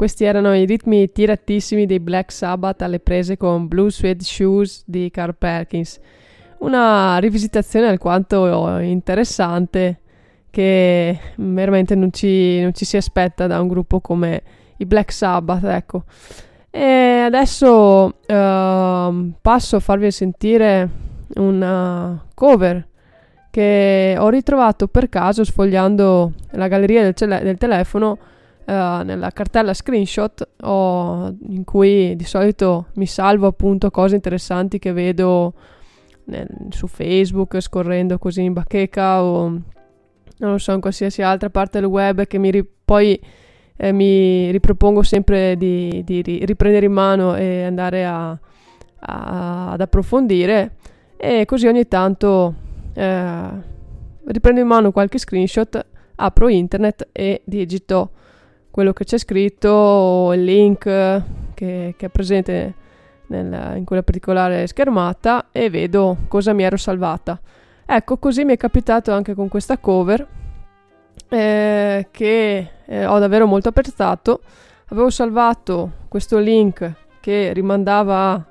Questi 0.08 0.24
erano 0.24 0.54
i 0.54 0.64
ritmi 0.64 1.12
tiratissimi 1.12 1.84
dei 1.84 2.00
Black 2.00 2.32
Sabbath 2.32 2.80
alle 2.80 2.98
prese 2.98 3.36
con 3.36 3.68
Blue 3.68 3.90
Suede 3.90 4.24
Shoes 4.24 4.82
di 4.86 5.10
Carl 5.10 5.34
Perkins. 5.36 6.00
Una 6.60 7.18
rivisitazione 7.18 7.88
alquanto 7.88 8.78
interessante 8.78 10.00
che 10.48 11.18
veramente 11.36 11.94
non 11.94 12.10
ci, 12.10 12.58
non 12.62 12.72
ci 12.72 12.86
si 12.86 12.96
aspetta 12.96 13.46
da 13.46 13.60
un 13.60 13.68
gruppo 13.68 14.00
come 14.00 14.42
i 14.78 14.86
Black 14.86 15.12
Sabbath, 15.12 15.64
ecco. 15.64 16.04
E 16.70 17.24
adesso 17.26 18.14
ehm, 18.24 19.34
passo 19.42 19.76
a 19.76 19.80
farvi 19.80 20.10
sentire 20.10 20.88
una 21.34 22.24
cover 22.32 22.88
che 23.50 24.16
ho 24.18 24.30
ritrovato 24.30 24.88
per 24.88 25.10
caso 25.10 25.44
sfogliando 25.44 26.32
la 26.52 26.66
galleria 26.66 27.02
del, 27.02 27.14
cele- 27.14 27.42
del 27.42 27.58
telefono 27.58 28.18
eh, 28.68 29.02
nella 29.04 29.30
cartella 29.30 29.72
screenshot 29.72 30.46
ho- 30.62 31.34
in 31.48 31.64
cui 31.64 32.14
di 32.16 32.24
solito 32.24 32.88
mi 32.96 33.06
salvo 33.06 33.46
appunto 33.46 33.90
cose 33.90 34.14
interessanti 34.14 34.78
che 34.78 34.92
vedo 34.92 35.54
nel- 36.24 36.48
su 36.68 36.86
Facebook 36.86 37.58
scorrendo 37.60 38.18
così 38.18 38.42
in 38.42 38.52
bacheca 38.52 39.22
o 39.22 39.48
non 40.40 40.50
lo 40.52 40.58
so 40.58 40.72
in 40.72 40.80
qualsiasi 40.80 41.22
altra 41.22 41.48
parte 41.50 41.80
del 41.80 41.88
web 41.88 42.26
che 42.26 42.36
mi 42.38 42.50
ri- 42.50 42.66
poi 42.84 43.18
eh, 43.80 43.92
mi 43.92 44.50
ripropongo 44.50 45.02
sempre 45.02 45.56
di, 45.56 46.02
di 46.04 46.20
ri- 46.20 46.44
riprendere 46.44 46.86
in 46.86 46.92
mano 46.92 47.36
e 47.36 47.62
andare 47.62 48.04
a- 48.04 48.30
a- 49.00 49.70
ad 49.70 49.80
approfondire. 49.80 50.72
E 51.16 51.44
così 51.46 51.66
ogni 51.68 51.86
tanto 51.88 52.54
eh, 52.94 53.48
riprendo 54.24 54.60
in 54.60 54.66
mano 54.66 54.90
qualche 54.90 55.18
screenshot, 55.18 55.86
apro 56.16 56.48
internet 56.48 57.08
e 57.12 57.40
digito 57.44 58.10
quello 58.78 58.92
che 58.92 59.02
c'è 59.02 59.18
scritto 59.18 60.30
il 60.34 60.44
link 60.44 60.84
che, 60.84 61.94
che 61.96 62.06
è 62.06 62.08
presente 62.10 62.74
nel- 63.26 63.76
in 63.76 63.84
quella 63.84 64.04
particolare 64.04 64.68
schermata 64.68 65.46
e 65.50 65.68
vedo 65.68 66.16
cosa 66.28 66.52
mi 66.52 66.62
ero 66.62 66.76
salvata. 66.76 67.40
Ecco, 67.84 68.18
così 68.18 68.44
mi 68.44 68.52
è 68.52 68.56
capitato 68.56 69.10
anche 69.10 69.34
con 69.34 69.48
questa 69.48 69.78
cover 69.78 70.24
eh, 71.28 72.06
che 72.08 72.70
eh, 72.86 73.04
ho 73.04 73.18
davvero 73.18 73.48
molto 73.48 73.70
apprezzato. 73.70 74.42
Avevo 74.90 75.10
salvato 75.10 75.94
questo 76.06 76.38
link 76.38 76.92
che 77.18 77.52
rimandava 77.52 78.30
a 78.30 78.46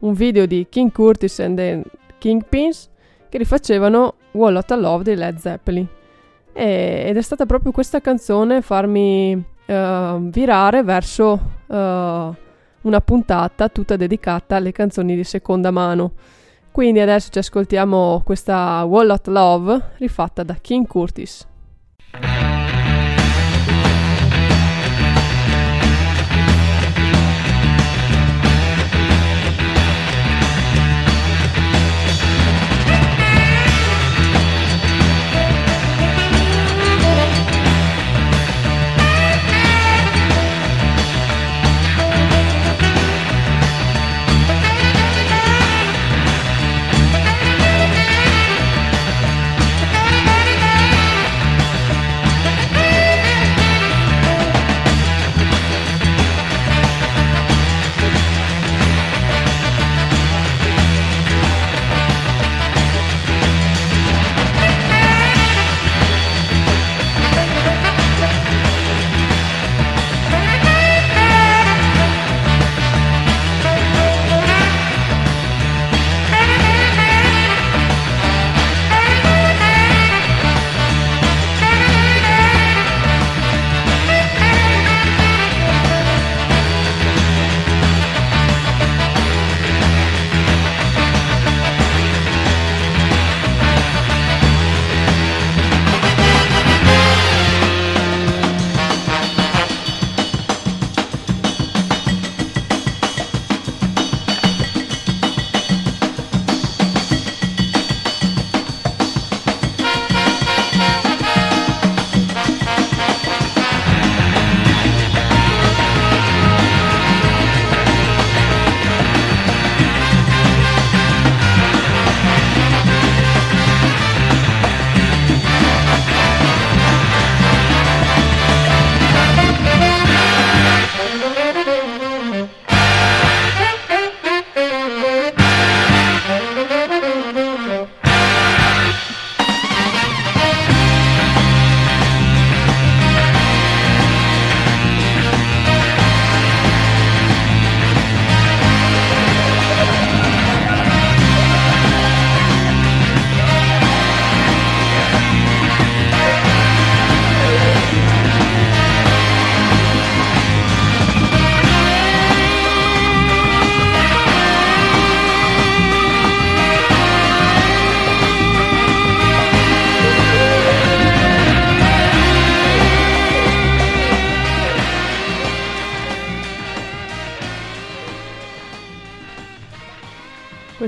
un 0.00 0.12
video 0.12 0.44
di 0.44 0.66
King 0.68 0.92
Curtis 0.92 1.38
and 1.38 1.56
the 1.56 1.82
Kingpins 2.18 2.90
che 3.26 3.38
rifacevano 3.38 4.16
Wall 4.32 4.56
of 4.56 4.68
Love 4.68 5.02
dei 5.02 5.16
Led 5.16 5.38
Zeppelin. 5.38 5.88
E- 6.52 7.04
ed 7.06 7.16
è 7.16 7.22
stata 7.22 7.46
proprio 7.46 7.72
questa 7.72 8.02
canzone 8.02 8.60
farmi 8.60 9.48
eh, 9.66 10.16
virare 10.20 10.82
verso 10.82 11.40
eh, 11.68 12.30
una 12.82 13.00
puntata 13.00 13.68
tutta 13.68 13.96
dedicata 13.96 14.56
alle 14.56 14.72
canzoni 14.72 15.14
di 15.16 15.24
seconda 15.24 15.70
mano. 15.70 16.12
Quindi 16.70 17.00
adesso 17.00 17.28
ci 17.30 17.38
ascoltiamo 17.38 18.22
questa 18.24 18.82
Wall 18.84 19.10
of 19.10 19.26
Love 19.26 19.90
rifatta 19.98 20.42
da 20.42 20.54
King 20.54 20.86
Curtis. 20.86 21.46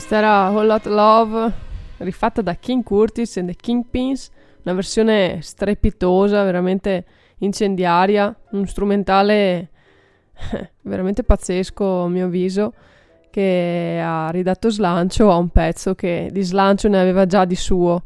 Questa 0.06 0.22
era 0.22 0.50
Whole 0.50 0.66
Lot 0.66 0.84
Love, 0.84 1.52
rifatta 1.96 2.42
da 2.42 2.56
King 2.56 2.82
Curtis 2.82 3.38
e 3.38 3.44
The 3.46 3.54
Kingpins, 3.54 4.30
una 4.64 4.74
versione 4.74 5.38
strepitosa, 5.40 6.44
veramente 6.44 7.06
incendiaria, 7.38 8.36
un 8.50 8.66
strumentale 8.66 9.70
veramente 10.82 11.22
pazzesco 11.22 12.02
a 12.02 12.08
mio 12.08 12.26
avviso, 12.26 12.74
che 13.30 13.98
ha 14.04 14.28
ridato 14.28 14.68
slancio 14.68 15.30
a 15.30 15.38
un 15.38 15.48
pezzo 15.48 15.94
che 15.94 16.28
di 16.30 16.42
slancio 16.42 16.88
ne 16.88 17.00
aveva 17.00 17.24
già 17.24 17.46
di 17.46 17.56
suo. 17.56 18.02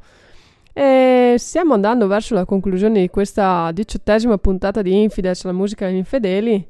E 0.72 1.34
stiamo 1.36 1.74
andando 1.74 2.06
verso 2.06 2.32
la 2.32 2.44
conclusione 2.44 3.00
di 3.00 3.08
questa 3.08 3.72
diciottesima 3.72 4.38
puntata 4.38 4.82
di 4.82 5.02
Infidels, 5.02 5.42
la 5.42 5.50
musica 5.50 5.86
degli 5.86 5.96
infedeli. 5.96 6.64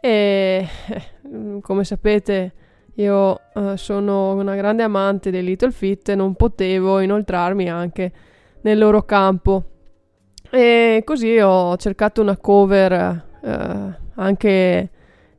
E 0.00 0.68
come 1.62 1.82
sapete, 1.82 2.52
io 2.98 3.40
eh, 3.54 3.76
sono 3.76 4.34
una 4.34 4.56
grande 4.56 4.82
amante 4.82 5.30
dei 5.30 5.44
Little 5.44 5.70
Fit 5.70 6.08
e 6.08 6.14
non 6.16 6.34
potevo 6.34 6.98
inoltrarmi 6.98 7.68
anche 7.68 8.12
nel 8.62 8.78
loro 8.78 9.02
campo. 9.02 9.64
E 10.50 11.02
così 11.04 11.38
ho 11.38 11.76
cercato 11.76 12.20
una 12.20 12.36
cover 12.36 13.24
eh, 13.42 13.96
anche 14.14 14.90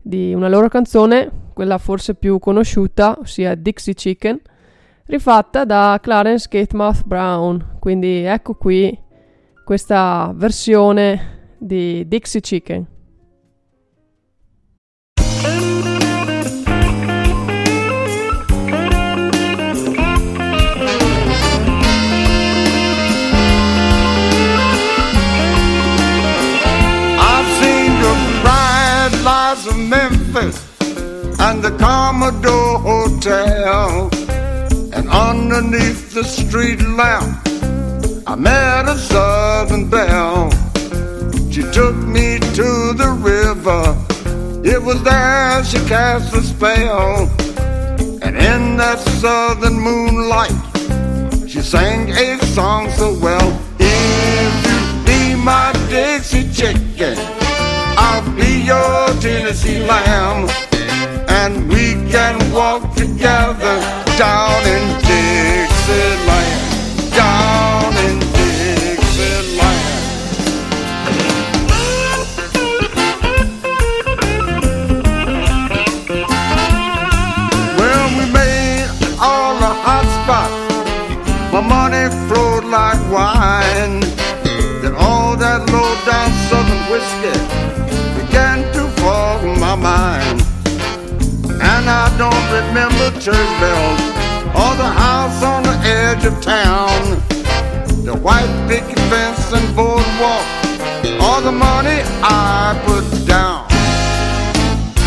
di 0.01 0.33
una 0.33 0.47
loro 0.47 0.69
canzone, 0.69 1.29
quella 1.53 1.77
forse 1.77 2.15
più 2.15 2.39
conosciuta, 2.39 3.17
ossia 3.19 3.55
Dixie 3.55 3.93
Chicken, 3.93 4.39
rifatta 5.07 5.65
da 5.65 5.99
Clarence 6.01 6.47
Gatemouth 6.49 7.03
Brown. 7.03 7.75
Quindi 7.79 8.23
ecco 8.23 8.53
qui 8.53 8.97
questa 9.65 10.31
versione 10.33 11.55
di 11.57 12.07
Dixie 12.07 12.39
Chicken. 12.39 12.87
And 30.35 31.63
the 31.63 31.75
Commodore 31.79 32.79
Hotel. 32.79 34.09
And 34.93 35.09
underneath 35.09 36.13
the 36.13 36.23
street 36.23 36.81
lamp, 36.81 37.47
I 38.27 38.35
met 38.35 38.87
a 38.87 38.97
Southern 38.97 39.89
belle. 39.89 40.51
She 41.51 41.63
took 41.71 41.95
me 41.95 42.39
to 42.39 42.93
the 42.93 43.09
river. 43.19 43.95
It 44.63 44.81
was 44.81 45.01
there 45.03 45.63
she 45.63 45.77
cast 45.87 46.35
a 46.35 46.41
spell. 46.41 47.27
And 48.21 48.35
in 48.37 48.77
that 48.77 48.99
southern 49.21 49.79
moonlight, 49.79 50.51
she 51.49 51.61
sang 51.61 52.11
a 52.11 52.37
song 52.45 52.89
so 52.91 53.17
well. 53.19 53.59
If 53.79 54.51
you 54.67 55.05
be 55.05 55.35
my 55.43 55.71
Dixie 55.89 56.51
chicken, 56.51 57.38
I'll 58.21 58.35
be 58.35 58.63
your 58.63 59.07
Tennessee 59.21 59.79
lamb. 59.79 60.49
And 61.29 61.69
we 61.69 61.93
can 62.11 62.35
walk 62.51 62.93
together 62.93 63.75
down 64.17 64.61
in 64.75 64.83
Dixieland. 65.07 66.59
Down 67.15 67.93
in 68.07 68.19
Dixieland. 68.35 69.85
Well, 77.77 78.07
we 78.17 78.25
made 78.33 78.89
all 79.21 79.53
the 79.63 79.71
hot 79.85 80.07
spots. 80.19 81.53
My 81.53 81.61
money 81.61 82.09
flowed 82.27 82.65
like 82.65 82.99
wine. 83.09 84.01
Then 84.81 84.93
all 84.95 85.37
that 85.37 85.61
low 85.71 85.95
down 86.05 86.31
southern 86.49 86.91
whiskey 86.91 87.58
mind. 89.79 90.41
And 91.47 91.85
I 91.87 92.05
don't 92.17 92.45
remember 92.51 93.11
church 93.19 93.51
bells 93.63 94.01
or 94.55 94.71
the 94.75 94.91
house 95.05 95.43
on 95.43 95.63
the 95.63 95.77
edge 95.83 96.25
of 96.25 96.35
town. 96.41 96.99
The 98.03 98.15
white 98.15 98.53
picket 98.67 98.99
fence 99.11 99.51
and 99.53 99.65
boardwalk, 99.75 100.45
all 101.21 101.41
the 101.41 101.51
money 101.51 101.99
I 102.23 102.75
put 102.85 103.05
down. 103.27 103.67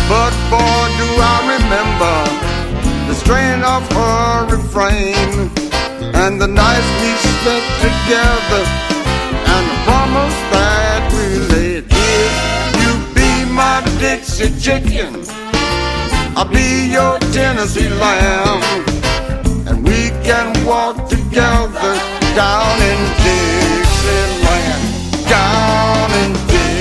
But 0.09 0.33
boy, 0.49 0.83
do 0.99 1.07
I 1.33 1.37
remember 1.55 2.15
the 3.07 3.15
strain 3.15 3.63
of 3.63 3.81
her 3.93 4.45
refrain 4.55 5.49
and 6.21 6.39
the 6.41 6.47
nights 6.47 6.89
we 7.01 7.11
spent 7.17 7.65
together 7.87 8.63
and 9.53 9.63
the 9.71 9.77
promise 9.85 10.37
that 10.53 10.92
Dixie 14.03 14.51
chicken, 14.59 15.23
I'll 16.35 16.43
be 16.43 16.91
your 16.91 17.17
Tennessee 17.31 17.87
lamb, 17.87 18.61
and 19.65 19.81
we 19.81 20.09
can 20.27 20.65
walk 20.65 21.07
together 21.07 21.95
down 22.35 22.81
in 22.81 22.99
Dixieland, 23.23 24.83
down 25.29 26.11
in. 26.25 26.72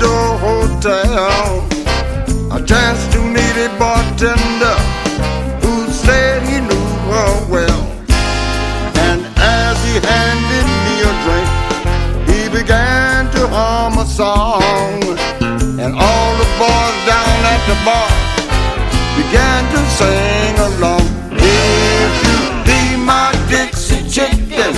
Commodore 0.00 0.38
Hotel, 0.38 1.68
I 2.50 2.62
chanced 2.64 3.12
to 3.12 3.20
meet 3.20 3.56
a 3.60 3.68
bartender 3.78 4.76
who 5.60 5.90
said 5.92 6.42
he 6.42 6.60
knew 6.60 6.88
her 7.10 7.32
well. 7.50 7.82
And 8.96 9.20
as 9.36 9.76
he 9.84 10.00
handed 10.00 10.68
me 10.86 10.94
a 11.04 11.12
drink, 11.24 11.50
he 12.30 12.48
began 12.48 13.30
to 13.32 13.46
hum 13.48 13.98
a 13.98 14.06
song. 14.06 15.02
And 15.78 15.92
all 15.94 16.32
the 16.40 16.48
boys 16.56 16.98
down 17.04 17.40
at 17.52 17.62
the 17.68 17.76
bar 17.84 18.10
began 19.20 19.62
to 19.74 19.80
sing 19.98 20.56
along. 20.70 21.04
If 21.32 22.12
you 22.24 22.38
be 22.64 22.96
my 23.04 23.32
Dixie 23.50 24.08
chicken, 24.08 24.72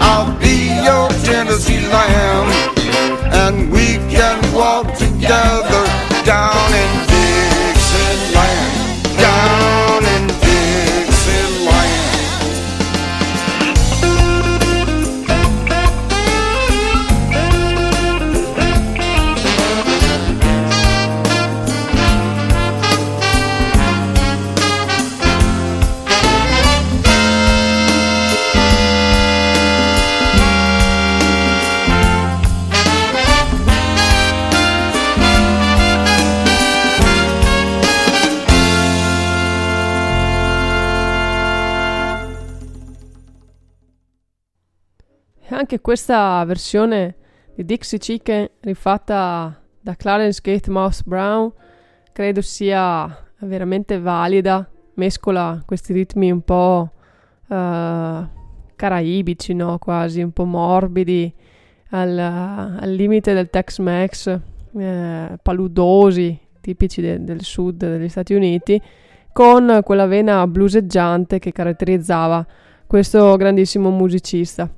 I'll 0.00 0.38
be 0.38 0.70
your 0.84 1.08
Tennessee 1.24 1.88
lamb. 1.88 2.75
We 3.70 3.98
can 4.10 4.54
walk 4.54 4.94
together 4.96 5.85
anche 45.66 45.80
questa 45.80 46.44
versione 46.44 47.16
di 47.56 47.64
Dixie 47.64 47.98
Chicken 47.98 48.48
rifatta 48.60 49.60
da 49.80 49.96
Clarence 49.96 50.38
Gate 50.40 50.70
Mouse 50.70 51.02
Brown 51.04 51.52
credo 52.12 52.40
sia 52.40 53.24
veramente 53.40 53.98
valida, 53.98 54.70
mescola 54.94 55.60
questi 55.66 55.92
ritmi 55.92 56.30
un 56.30 56.42
po' 56.42 56.92
eh, 57.48 58.26
caraibici, 58.76 59.54
no? 59.54 59.78
quasi 59.78 60.22
un 60.22 60.30
po' 60.30 60.44
morbidi, 60.44 61.34
al, 61.90 62.16
al 62.16 62.90
limite 62.92 63.34
del 63.34 63.50
Tex-Mex, 63.50 64.40
eh, 64.72 65.36
paludosi, 65.42 66.38
tipici 66.60 67.00
de- 67.00 67.24
del 67.24 67.42
sud 67.42 67.78
degli 67.78 68.08
Stati 68.08 68.34
Uniti, 68.34 68.80
con 69.32 69.80
quella 69.82 70.06
vena 70.06 70.46
bluseggiante 70.46 71.40
che 71.40 71.50
caratterizzava 71.50 72.46
questo 72.86 73.34
grandissimo 73.34 73.90
musicista. 73.90 74.72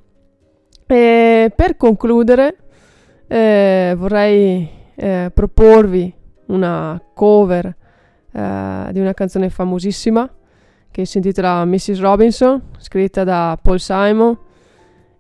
E 0.91 1.53
per 1.55 1.77
concludere, 1.77 2.57
eh, 3.27 3.95
vorrei 3.95 4.67
eh, 4.95 5.31
proporvi 5.35 6.11
una 6.47 6.99
cover 7.13 7.77
eh, 8.33 8.89
di 8.93 8.99
una 8.99 9.13
canzone 9.13 9.51
famosissima 9.51 10.29
che 10.91 11.05
si 11.05 11.19
intitola 11.19 11.67
Mrs. 11.67 12.01
Robinson, 12.01 12.63
scritta 12.79 13.23
da 13.23 13.59
Paul 13.61 13.79
Simon 13.79 14.39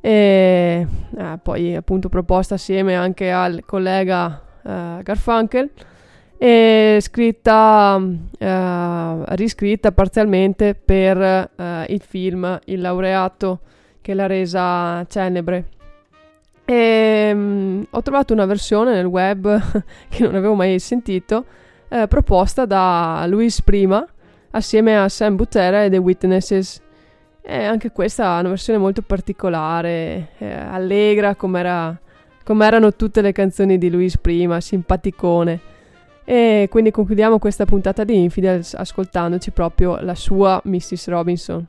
e 0.00 0.86
eh, 1.18 1.38
poi 1.42 1.76
appunto 1.76 2.08
proposta 2.08 2.54
assieme 2.54 2.96
anche 2.96 3.30
al 3.30 3.62
collega 3.66 4.42
eh, 4.64 5.02
Garfunkel 5.02 5.70
e 6.38 6.98
scritta, 7.02 8.00
eh, 8.38 9.36
riscritta 9.36 9.92
parzialmente 9.92 10.74
per 10.74 11.50
il 11.88 12.00
film 12.00 12.58
Il 12.64 12.80
laureato 12.80 13.60
che 14.08 14.14
l'ha 14.14 14.26
resa 14.26 15.04
celebre. 15.06 15.64
E, 16.64 17.30
mm, 17.34 17.82
ho 17.90 18.00
trovato 18.00 18.32
una 18.32 18.46
versione 18.46 18.94
nel 18.94 19.04
web 19.04 19.60
che 20.08 20.22
non 20.22 20.34
avevo 20.34 20.54
mai 20.54 20.78
sentito, 20.78 21.44
eh, 21.88 22.08
proposta 22.08 22.64
da 22.64 23.26
Luis 23.28 23.60
Prima 23.60 24.06
assieme 24.52 24.98
a 24.98 25.10
Sam 25.10 25.36
Butera 25.36 25.84
e 25.84 25.90
The 25.90 25.98
Witnesses. 25.98 26.80
E 27.42 27.64
anche 27.64 27.92
questa 27.92 28.38
è 28.38 28.40
una 28.40 28.48
versione 28.48 28.78
molto 28.78 29.02
particolare, 29.02 30.30
eh, 30.38 30.52
allegra 30.52 31.34
come 31.34 31.60
erano 31.60 32.94
tutte 32.94 33.20
le 33.20 33.32
canzoni 33.32 33.76
di 33.76 33.90
Luis 33.90 34.16
Prima, 34.16 34.58
simpaticone. 34.58 35.60
E 36.24 36.66
quindi 36.70 36.90
concludiamo 36.90 37.38
questa 37.38 37.66
puntata 37.66 38.04
di 38.04 38.22
Infidels 38.22 38.72
ascoltandoci 38.72 39.50
proprio 39.50 40.00
la 40.00 40.14
sua 40.14 40.58
Mrs. 40.64 41.08
Robinson. 41.08 41.66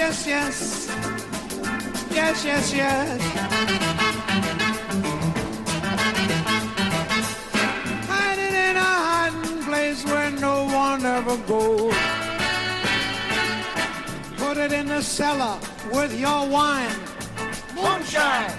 Yes, 0.00 0.26
yes, 0.26 0.88
yes. 2.10 2.44
Yes, 2.44 2.72
yes. 2.72 3.20
Hiding 8.08 8.54
in 8.68 8.76
a 8.76 8.92
hiding 9.08 9.62
place 9.62 10.02
where 10.06 10.30
no 10.30 10.64
one 10.64 11.04
ever 11.04 11.36
goes. 11.46 11.94
Put 14.38 14.56
it 14.56 14.72
in 14.72 14.86
the 14.86 15.02
cellar 15.02 15.58
with 15.92 16.18
your 16.18 16.48
wine. 16.48 16.96
Moonshine. 17.74 18.54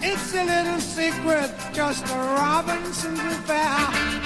It's 0.00 0.32
a 0.34 0.44
little 0.44 0.78
secret, 0.78 1.50
just 1.72 2.04
a 2.06 2.16
Robinson's 2.16 3.18
affair. 3.18 4.20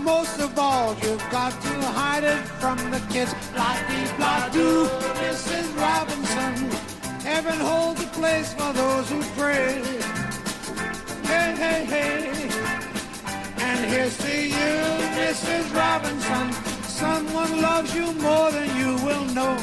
Most 0.00 0.40
of 0.40 0.58
all, 0.58 0.94
you've 1.00 1.30
got 1.30 1.52
to 1.62 1.74
hide 1.98 2.24
it 2.24 2.42
from 2.60 2.76
the 2.90 3.00
kids. 3.10 3.32
Blah 4.24 4.48
doo, 4.48 4.86
Mrs. 5.20 5.66
Robinson. 5.76 6.54
Heaven 7.30 7.58
holds 7.60 8.02
a 8.02 8.06
place 8.06 8.54
for 8.54 8.72
those 8.72 9.06
who 9.10 9.20
pray. 9.38 9.82
Hey, 11.30 11.50
hey, 11.64 11.80
hey. 11.94 12.48
And 13.58 13.80
here's 13.92 14.16
to 14.24 14.34
you, 14.56 14.76
Mrs. 15.20 15.64
Robinson. 15.76 16.46
Someone 16.84 17.60
loves 17.60 17.94
you 17.94 18.06
more 18.12 18.50
than 18.50 18.68
you 18.80 18.92
will 19.06 19.26
know. 19.36 19.56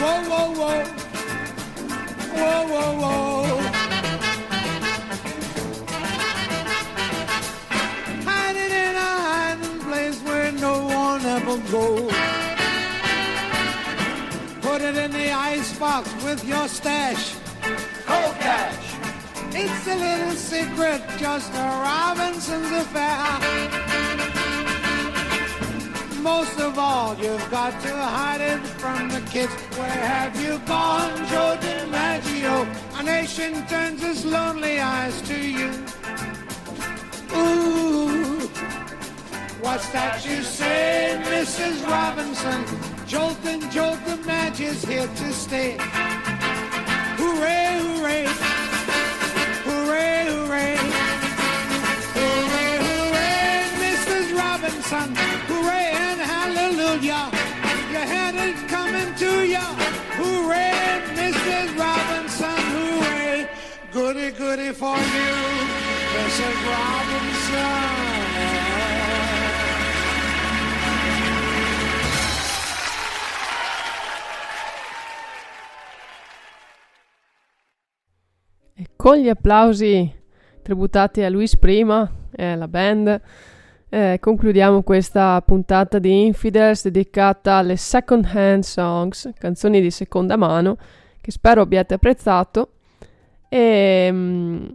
Whoa, 0.00 0.18
whoa, 0.30 0.48
whoa. 0.60 0.84
Whoa, 2.38 2.60
whoa, 2.72 2.90
whoa. 3.02 3.60
Hiding 8.28 8.72
in 8.84 8.94
a 9.08 9.12
hiding 9.28 9.78
place 9.86 10.18
where 10.24 10.52
no 10.52 10.74
one 10.84 11.24
ever 11.24 11.56
goes. 11.72 12.47
Put 14.78 14.94
it 14.94 14.96
in 14.96 15.10
the 15.10 15.32
icebox 15.32 16.08
with 16.22 16.44
your 16.46 16.68
stash. 16.68 17.34
Cold 18.06 18.34
cash. 18.36 18.94
It's 19.50 19.86
a 19.88 19.96
little 19.96 20.36
secret, 20.36 21.02
just 21.18 21.52
a 21.52 21.66
Robinson's 21.82 22.70
affair. 22.70 23.40
Most 26.22 26.60
of 26.60 26.78
all, 26.78 27.16
you've 27.16 27.50
got 27.50 27.72
to 27.82 27.92
hide 27.92 28.40
it 28.40 28.64
from 28.78 29.08
the 29.08 29.20
kids. 29.22 29.52
Where 29.76 29.90
have 29.90 30.40
you 30.40 30.60
gone, 30.60 31.16
Joe 31.26 31.58
DiMaggio? 31.60 33.00
A 33.00 33.02
nation 33.02 33.66
turns 33.66 34.04
its 34.04 34.24
lonely 34.24 34.78
eyes 34.78 35.20
to 35.22 35.40
you. 35.40 35.70
Ooh, 37.34 38.46
what's 39.60 39.88
that 39.88 40.24
you 40.24 40.40
say, 40.44 41.20
Mrs. 41.24 41.84
Robinson? 41.84 42.87
Joltin' 43.08 43.70
Joe 43.70 43.96
DiMaggio's 44.04 44.84
here 44.84 45.06
to 45.06 45.32
stay. 45.32 45.78
Hooray, 47.16 47.80
hooray. 47.80 48.26
Hooray, 49.64 50.26
hooray. 50.28 50.76
Hooray, 52.18 52.72
hooray, 52.84 53.64
Mrs. 53.80 54.36
Robinson. 54.36 55.16
Hooray 55.48 55.88
and 56.06 56.20
hallelujah. 56.20 57.30
You 57.92 58.02
had 58.14 58.34
it 58.34 58.68
coming 58.68 59.14
to 59.14 59.30
ya. 59.54 59.64
Hooray, 60.20 61.00
Mrs. 61.16 61.68
Robinson. 61.80 62.60
Hooray. 62.76 63.48
Goody, 63.90 64.30
goody 64.32 64.72
for 64.74 64.98
you, 64.98 65.32
Mrs. 66.12 66.56
Robinson. 66.68 68.07
Con 79.08 79.16
gli 79.16 79.30
applausi 79.30 80.12
tributati 80.60 81.22
a 81.22 81.30
Luis 81.30 81.56
Prima 81.56 82.06
e 82.30 82.44
alla 82.44 82.68
band, 82.68 83.18
eh, 83.88 84.18
concludiamo 84.20 84.82
questa 84.82 85.40
puntata 85.40 85.98
di 85.98 86.26
Infidels 86.26 86.82
dedicata 86.82 87.54
alle 87.54 87.78
second 87.78 88.28
hand 88.30 88.64
songs, 88.64 89.30
canzoni 89.38 89.80
di 89.80 89.90
seconda 89.90 90.36
mano, 90.36 90.76
che 91.22 91.30
spero 91.30 91.62
abbiate 91.62 91.94
apprezzato. 91.94 92.72
E 93.48 94.10
mm, 94.12 94.66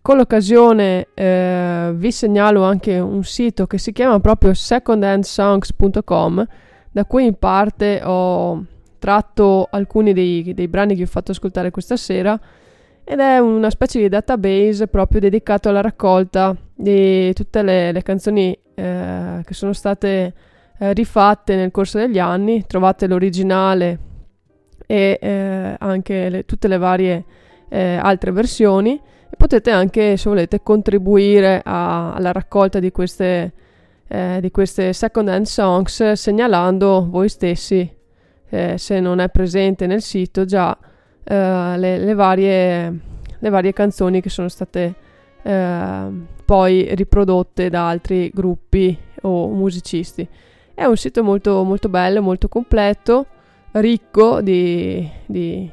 con 0.00 0.16
l'occasione 0.16 1.08
eh, 1.12 1.90
vi 1.92 2.12
segnalo 2.12 2.62
anche 2.62 3.00
un 3.00 3.24
sito 3.24 3.66
che 3.66 3.78
si 3.78 3.90
chiama 3.90 4.20
proprio 4.20 4.54
secondhandsongs.com, 4.54 6.46
da 6.92 7.04
cui 7.04 7.24
in 7.24 7.34
parte 7.34 8.00
ho 8.04 8.64
tratto 9.00 9.66
alcuni 9.68 10.12
dei, 10.12 10.54
dei 10.54 10.68
brani 10.68 10.94
che 10.94 11.02
ho 11.02 11.06
fatto 11.06 11.32
ascoltare 11.32 11.72
questa 11.72 11.96
sera 11.96 12.40
ed 13.10 13.18
è 13.18 13.38
una 13.40 13.70
specie 13.70 13.98
di 13.98 14.08
database 14.08 14.86
proprio 14.86 15.18
dedicato 15.18 15.68
alla 15.68 15.80
raccolta 15.80 16.56
di 16.72 17.32
tutte 17.32 17.60
le, 17.64 17.90
le 17.90 18.02
canzoni 18.02 18.56
eh, 18.72 19.42
che 19.44 19.52
sono 19.52 19.72
state 19.72 20.32
eh, 20.78 20.92
rifatte 20.92 21.56
nel 21.56 21.72
corso 21.72 21.98
degli 21.98 22.20
anni. 22.20 22.64
Trovate 22.68 23.08
l'originale 23.08 23.98
e 24.86 25.18
eh, 25.20 25.74
anche 25.76 26.28
le- 26.28 26.44
tutte 26.44 26.68
le 26.68 26.78
varie 26.78 27.24
eh, 27.68 27.98
altre 28.00 28.30
versioni 28.30 29.00
e 29.28 29.36
potete 29.36 29.72
anche, 29.72 30.16
se 30.16 30.28
volete, 30.28 30.62
contribuire 30.62 31.62
a- 31.64 32.14
alla 32.14 32.30
raccolta 32.30 32.78
di 32.78 32.92
queste, 32.92 33.52
eh, 34.06 34.38
di 34.40 34.52
queste 34.52 34.92
second 34.92 35.26
hand 35.30 35.46
songs 35.46 36.12
segnalando 36.12 37.08
voi 37.10 37.28
stessi, 37.28 37.92
eh, 38.50 38.78
se 38.78 39.00
non 39.00 39.18
è 39.18 39.28
presente 39.30 39.88
nel 39.88 40.00
sito, 40.00 40.44
già 40.44 40.78
eh, 41.30 41.78
le, 41.78 41.98
le 41.98 42.14
varie, 42.14 43.00
le 43.38 43.48
varie 43.50 43.72
canzoni 43.72 44.20
che 44.20 44.28
sono 44.28 44.48
state 44.48 44.94
eh, 45.42 46.06
poi 46.44 46.92
riprodotte 46.96 47.70
da 47.70 47.88
altri 47.88 48.30
gruppi 48.34 48.98
o 49.22 49.46
musicisti. 49.48 50.26
È 50.74 50.84
un 50.84 50.96
sito 50.96 51.22
molto, 51.22 51.62
molto 51.62 51.88
bello, 51.88 52.20
molto 52.20 52.48
completo, 52.48 53.26
ricco 53.72 54.40
di, 54.40 55.08
di 55.24 55.70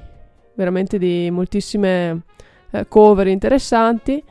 veramente 0.54 1.00
di 1.00 1.32
moltissime 1.32 2.22
eh, 2.70 2.88
cover 2.88 3.26
interessanti 3.26 4.24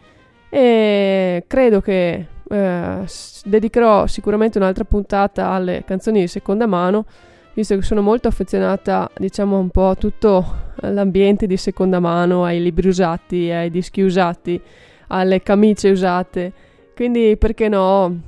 e 0.49 1.43
credo 1.49 1.81
che 1.81 2.27
eh, 2.49 3.05
dedicherò 3.45 4.07
sicuramente 4.07 4.59
un'altra 4.59 4.85
puntata 4.85 5.49
alle 5.49 5.83
canzoni 5.85 6.21
di 6.21 6.29
seconda 6.29 6.67
mano 6.67 7.05
visto 7.57 7.75
che 7.75 7.83
sono 7.83 8.03
molto 8.03 8.29
affezionata 8.29 9.11
diciamo 9.17 9.59
un 9.59 9.71
po' 9.71 9.89
a 9.89 9.95
tutto 9.95 10.65
l'ambiente 10.83 11.47
di 11.47 11.57
seconda 11.57 11.99
mano 11.99 12.45
ai 12.45 12.63
libri 12.63 12.87
usati 12.87 13.51
ai 13.51 13.71
dischi 13.71 14.03
usati 14.03 14.61
alle 15.09 15.43
camicie 15.43 15.91
usate 15.91 16.53
quindi 16.95 17.37
perché 17.39 17.69
no 17.69 18.21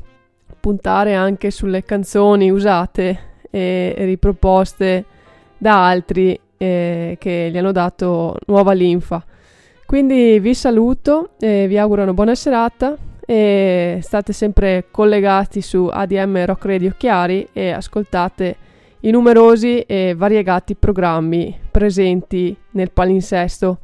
puntare 0.61 1.15
anche 1.15 1.51
sulle 1.51 1.85
canzoni 1.85 2.51
usate 2.51 3.27
e 3.51 3.95
riproposte 3.99 5.05
da 5.57 5.87
altri 5.87 6.39
eh, 6.59 7.17
che 7.19 7.49
gli 7.51 7.57
hanno 7.57 7.73
dato 7.73 8.37
nuova 8.47 8.73
linfa. 8.73 9.25
Quindi 9.87 10.39
vi 10.39 10.55
saluto 10.55 11.31
e 11.41 11.67
vi 11.67 11.79
auguro 11.79 12.03
una 12.03 12.13
buona 12.13 12.35
serata 12.35 12.95
e 13.25 13.99
state 14.03 14.33
sempre 14.33 14.87
collegati 14.91 15.63
su 15.63 15.89
ADM 15.91 16.45
Rock 16.45 16.65
Radio 16.67 16.93
Chiari 16.97 17.49
e 17.53 17.71
ascoltate 17.71 18.57
i 19.01 19.11
numerosi 19.11 19.81
e 19.81 20.15
variegati 20.17 20.75
programmi 20.75 21.57
presenti 21.71 22.57
nel 22.73 22.91
palinsesto 22.91 23.79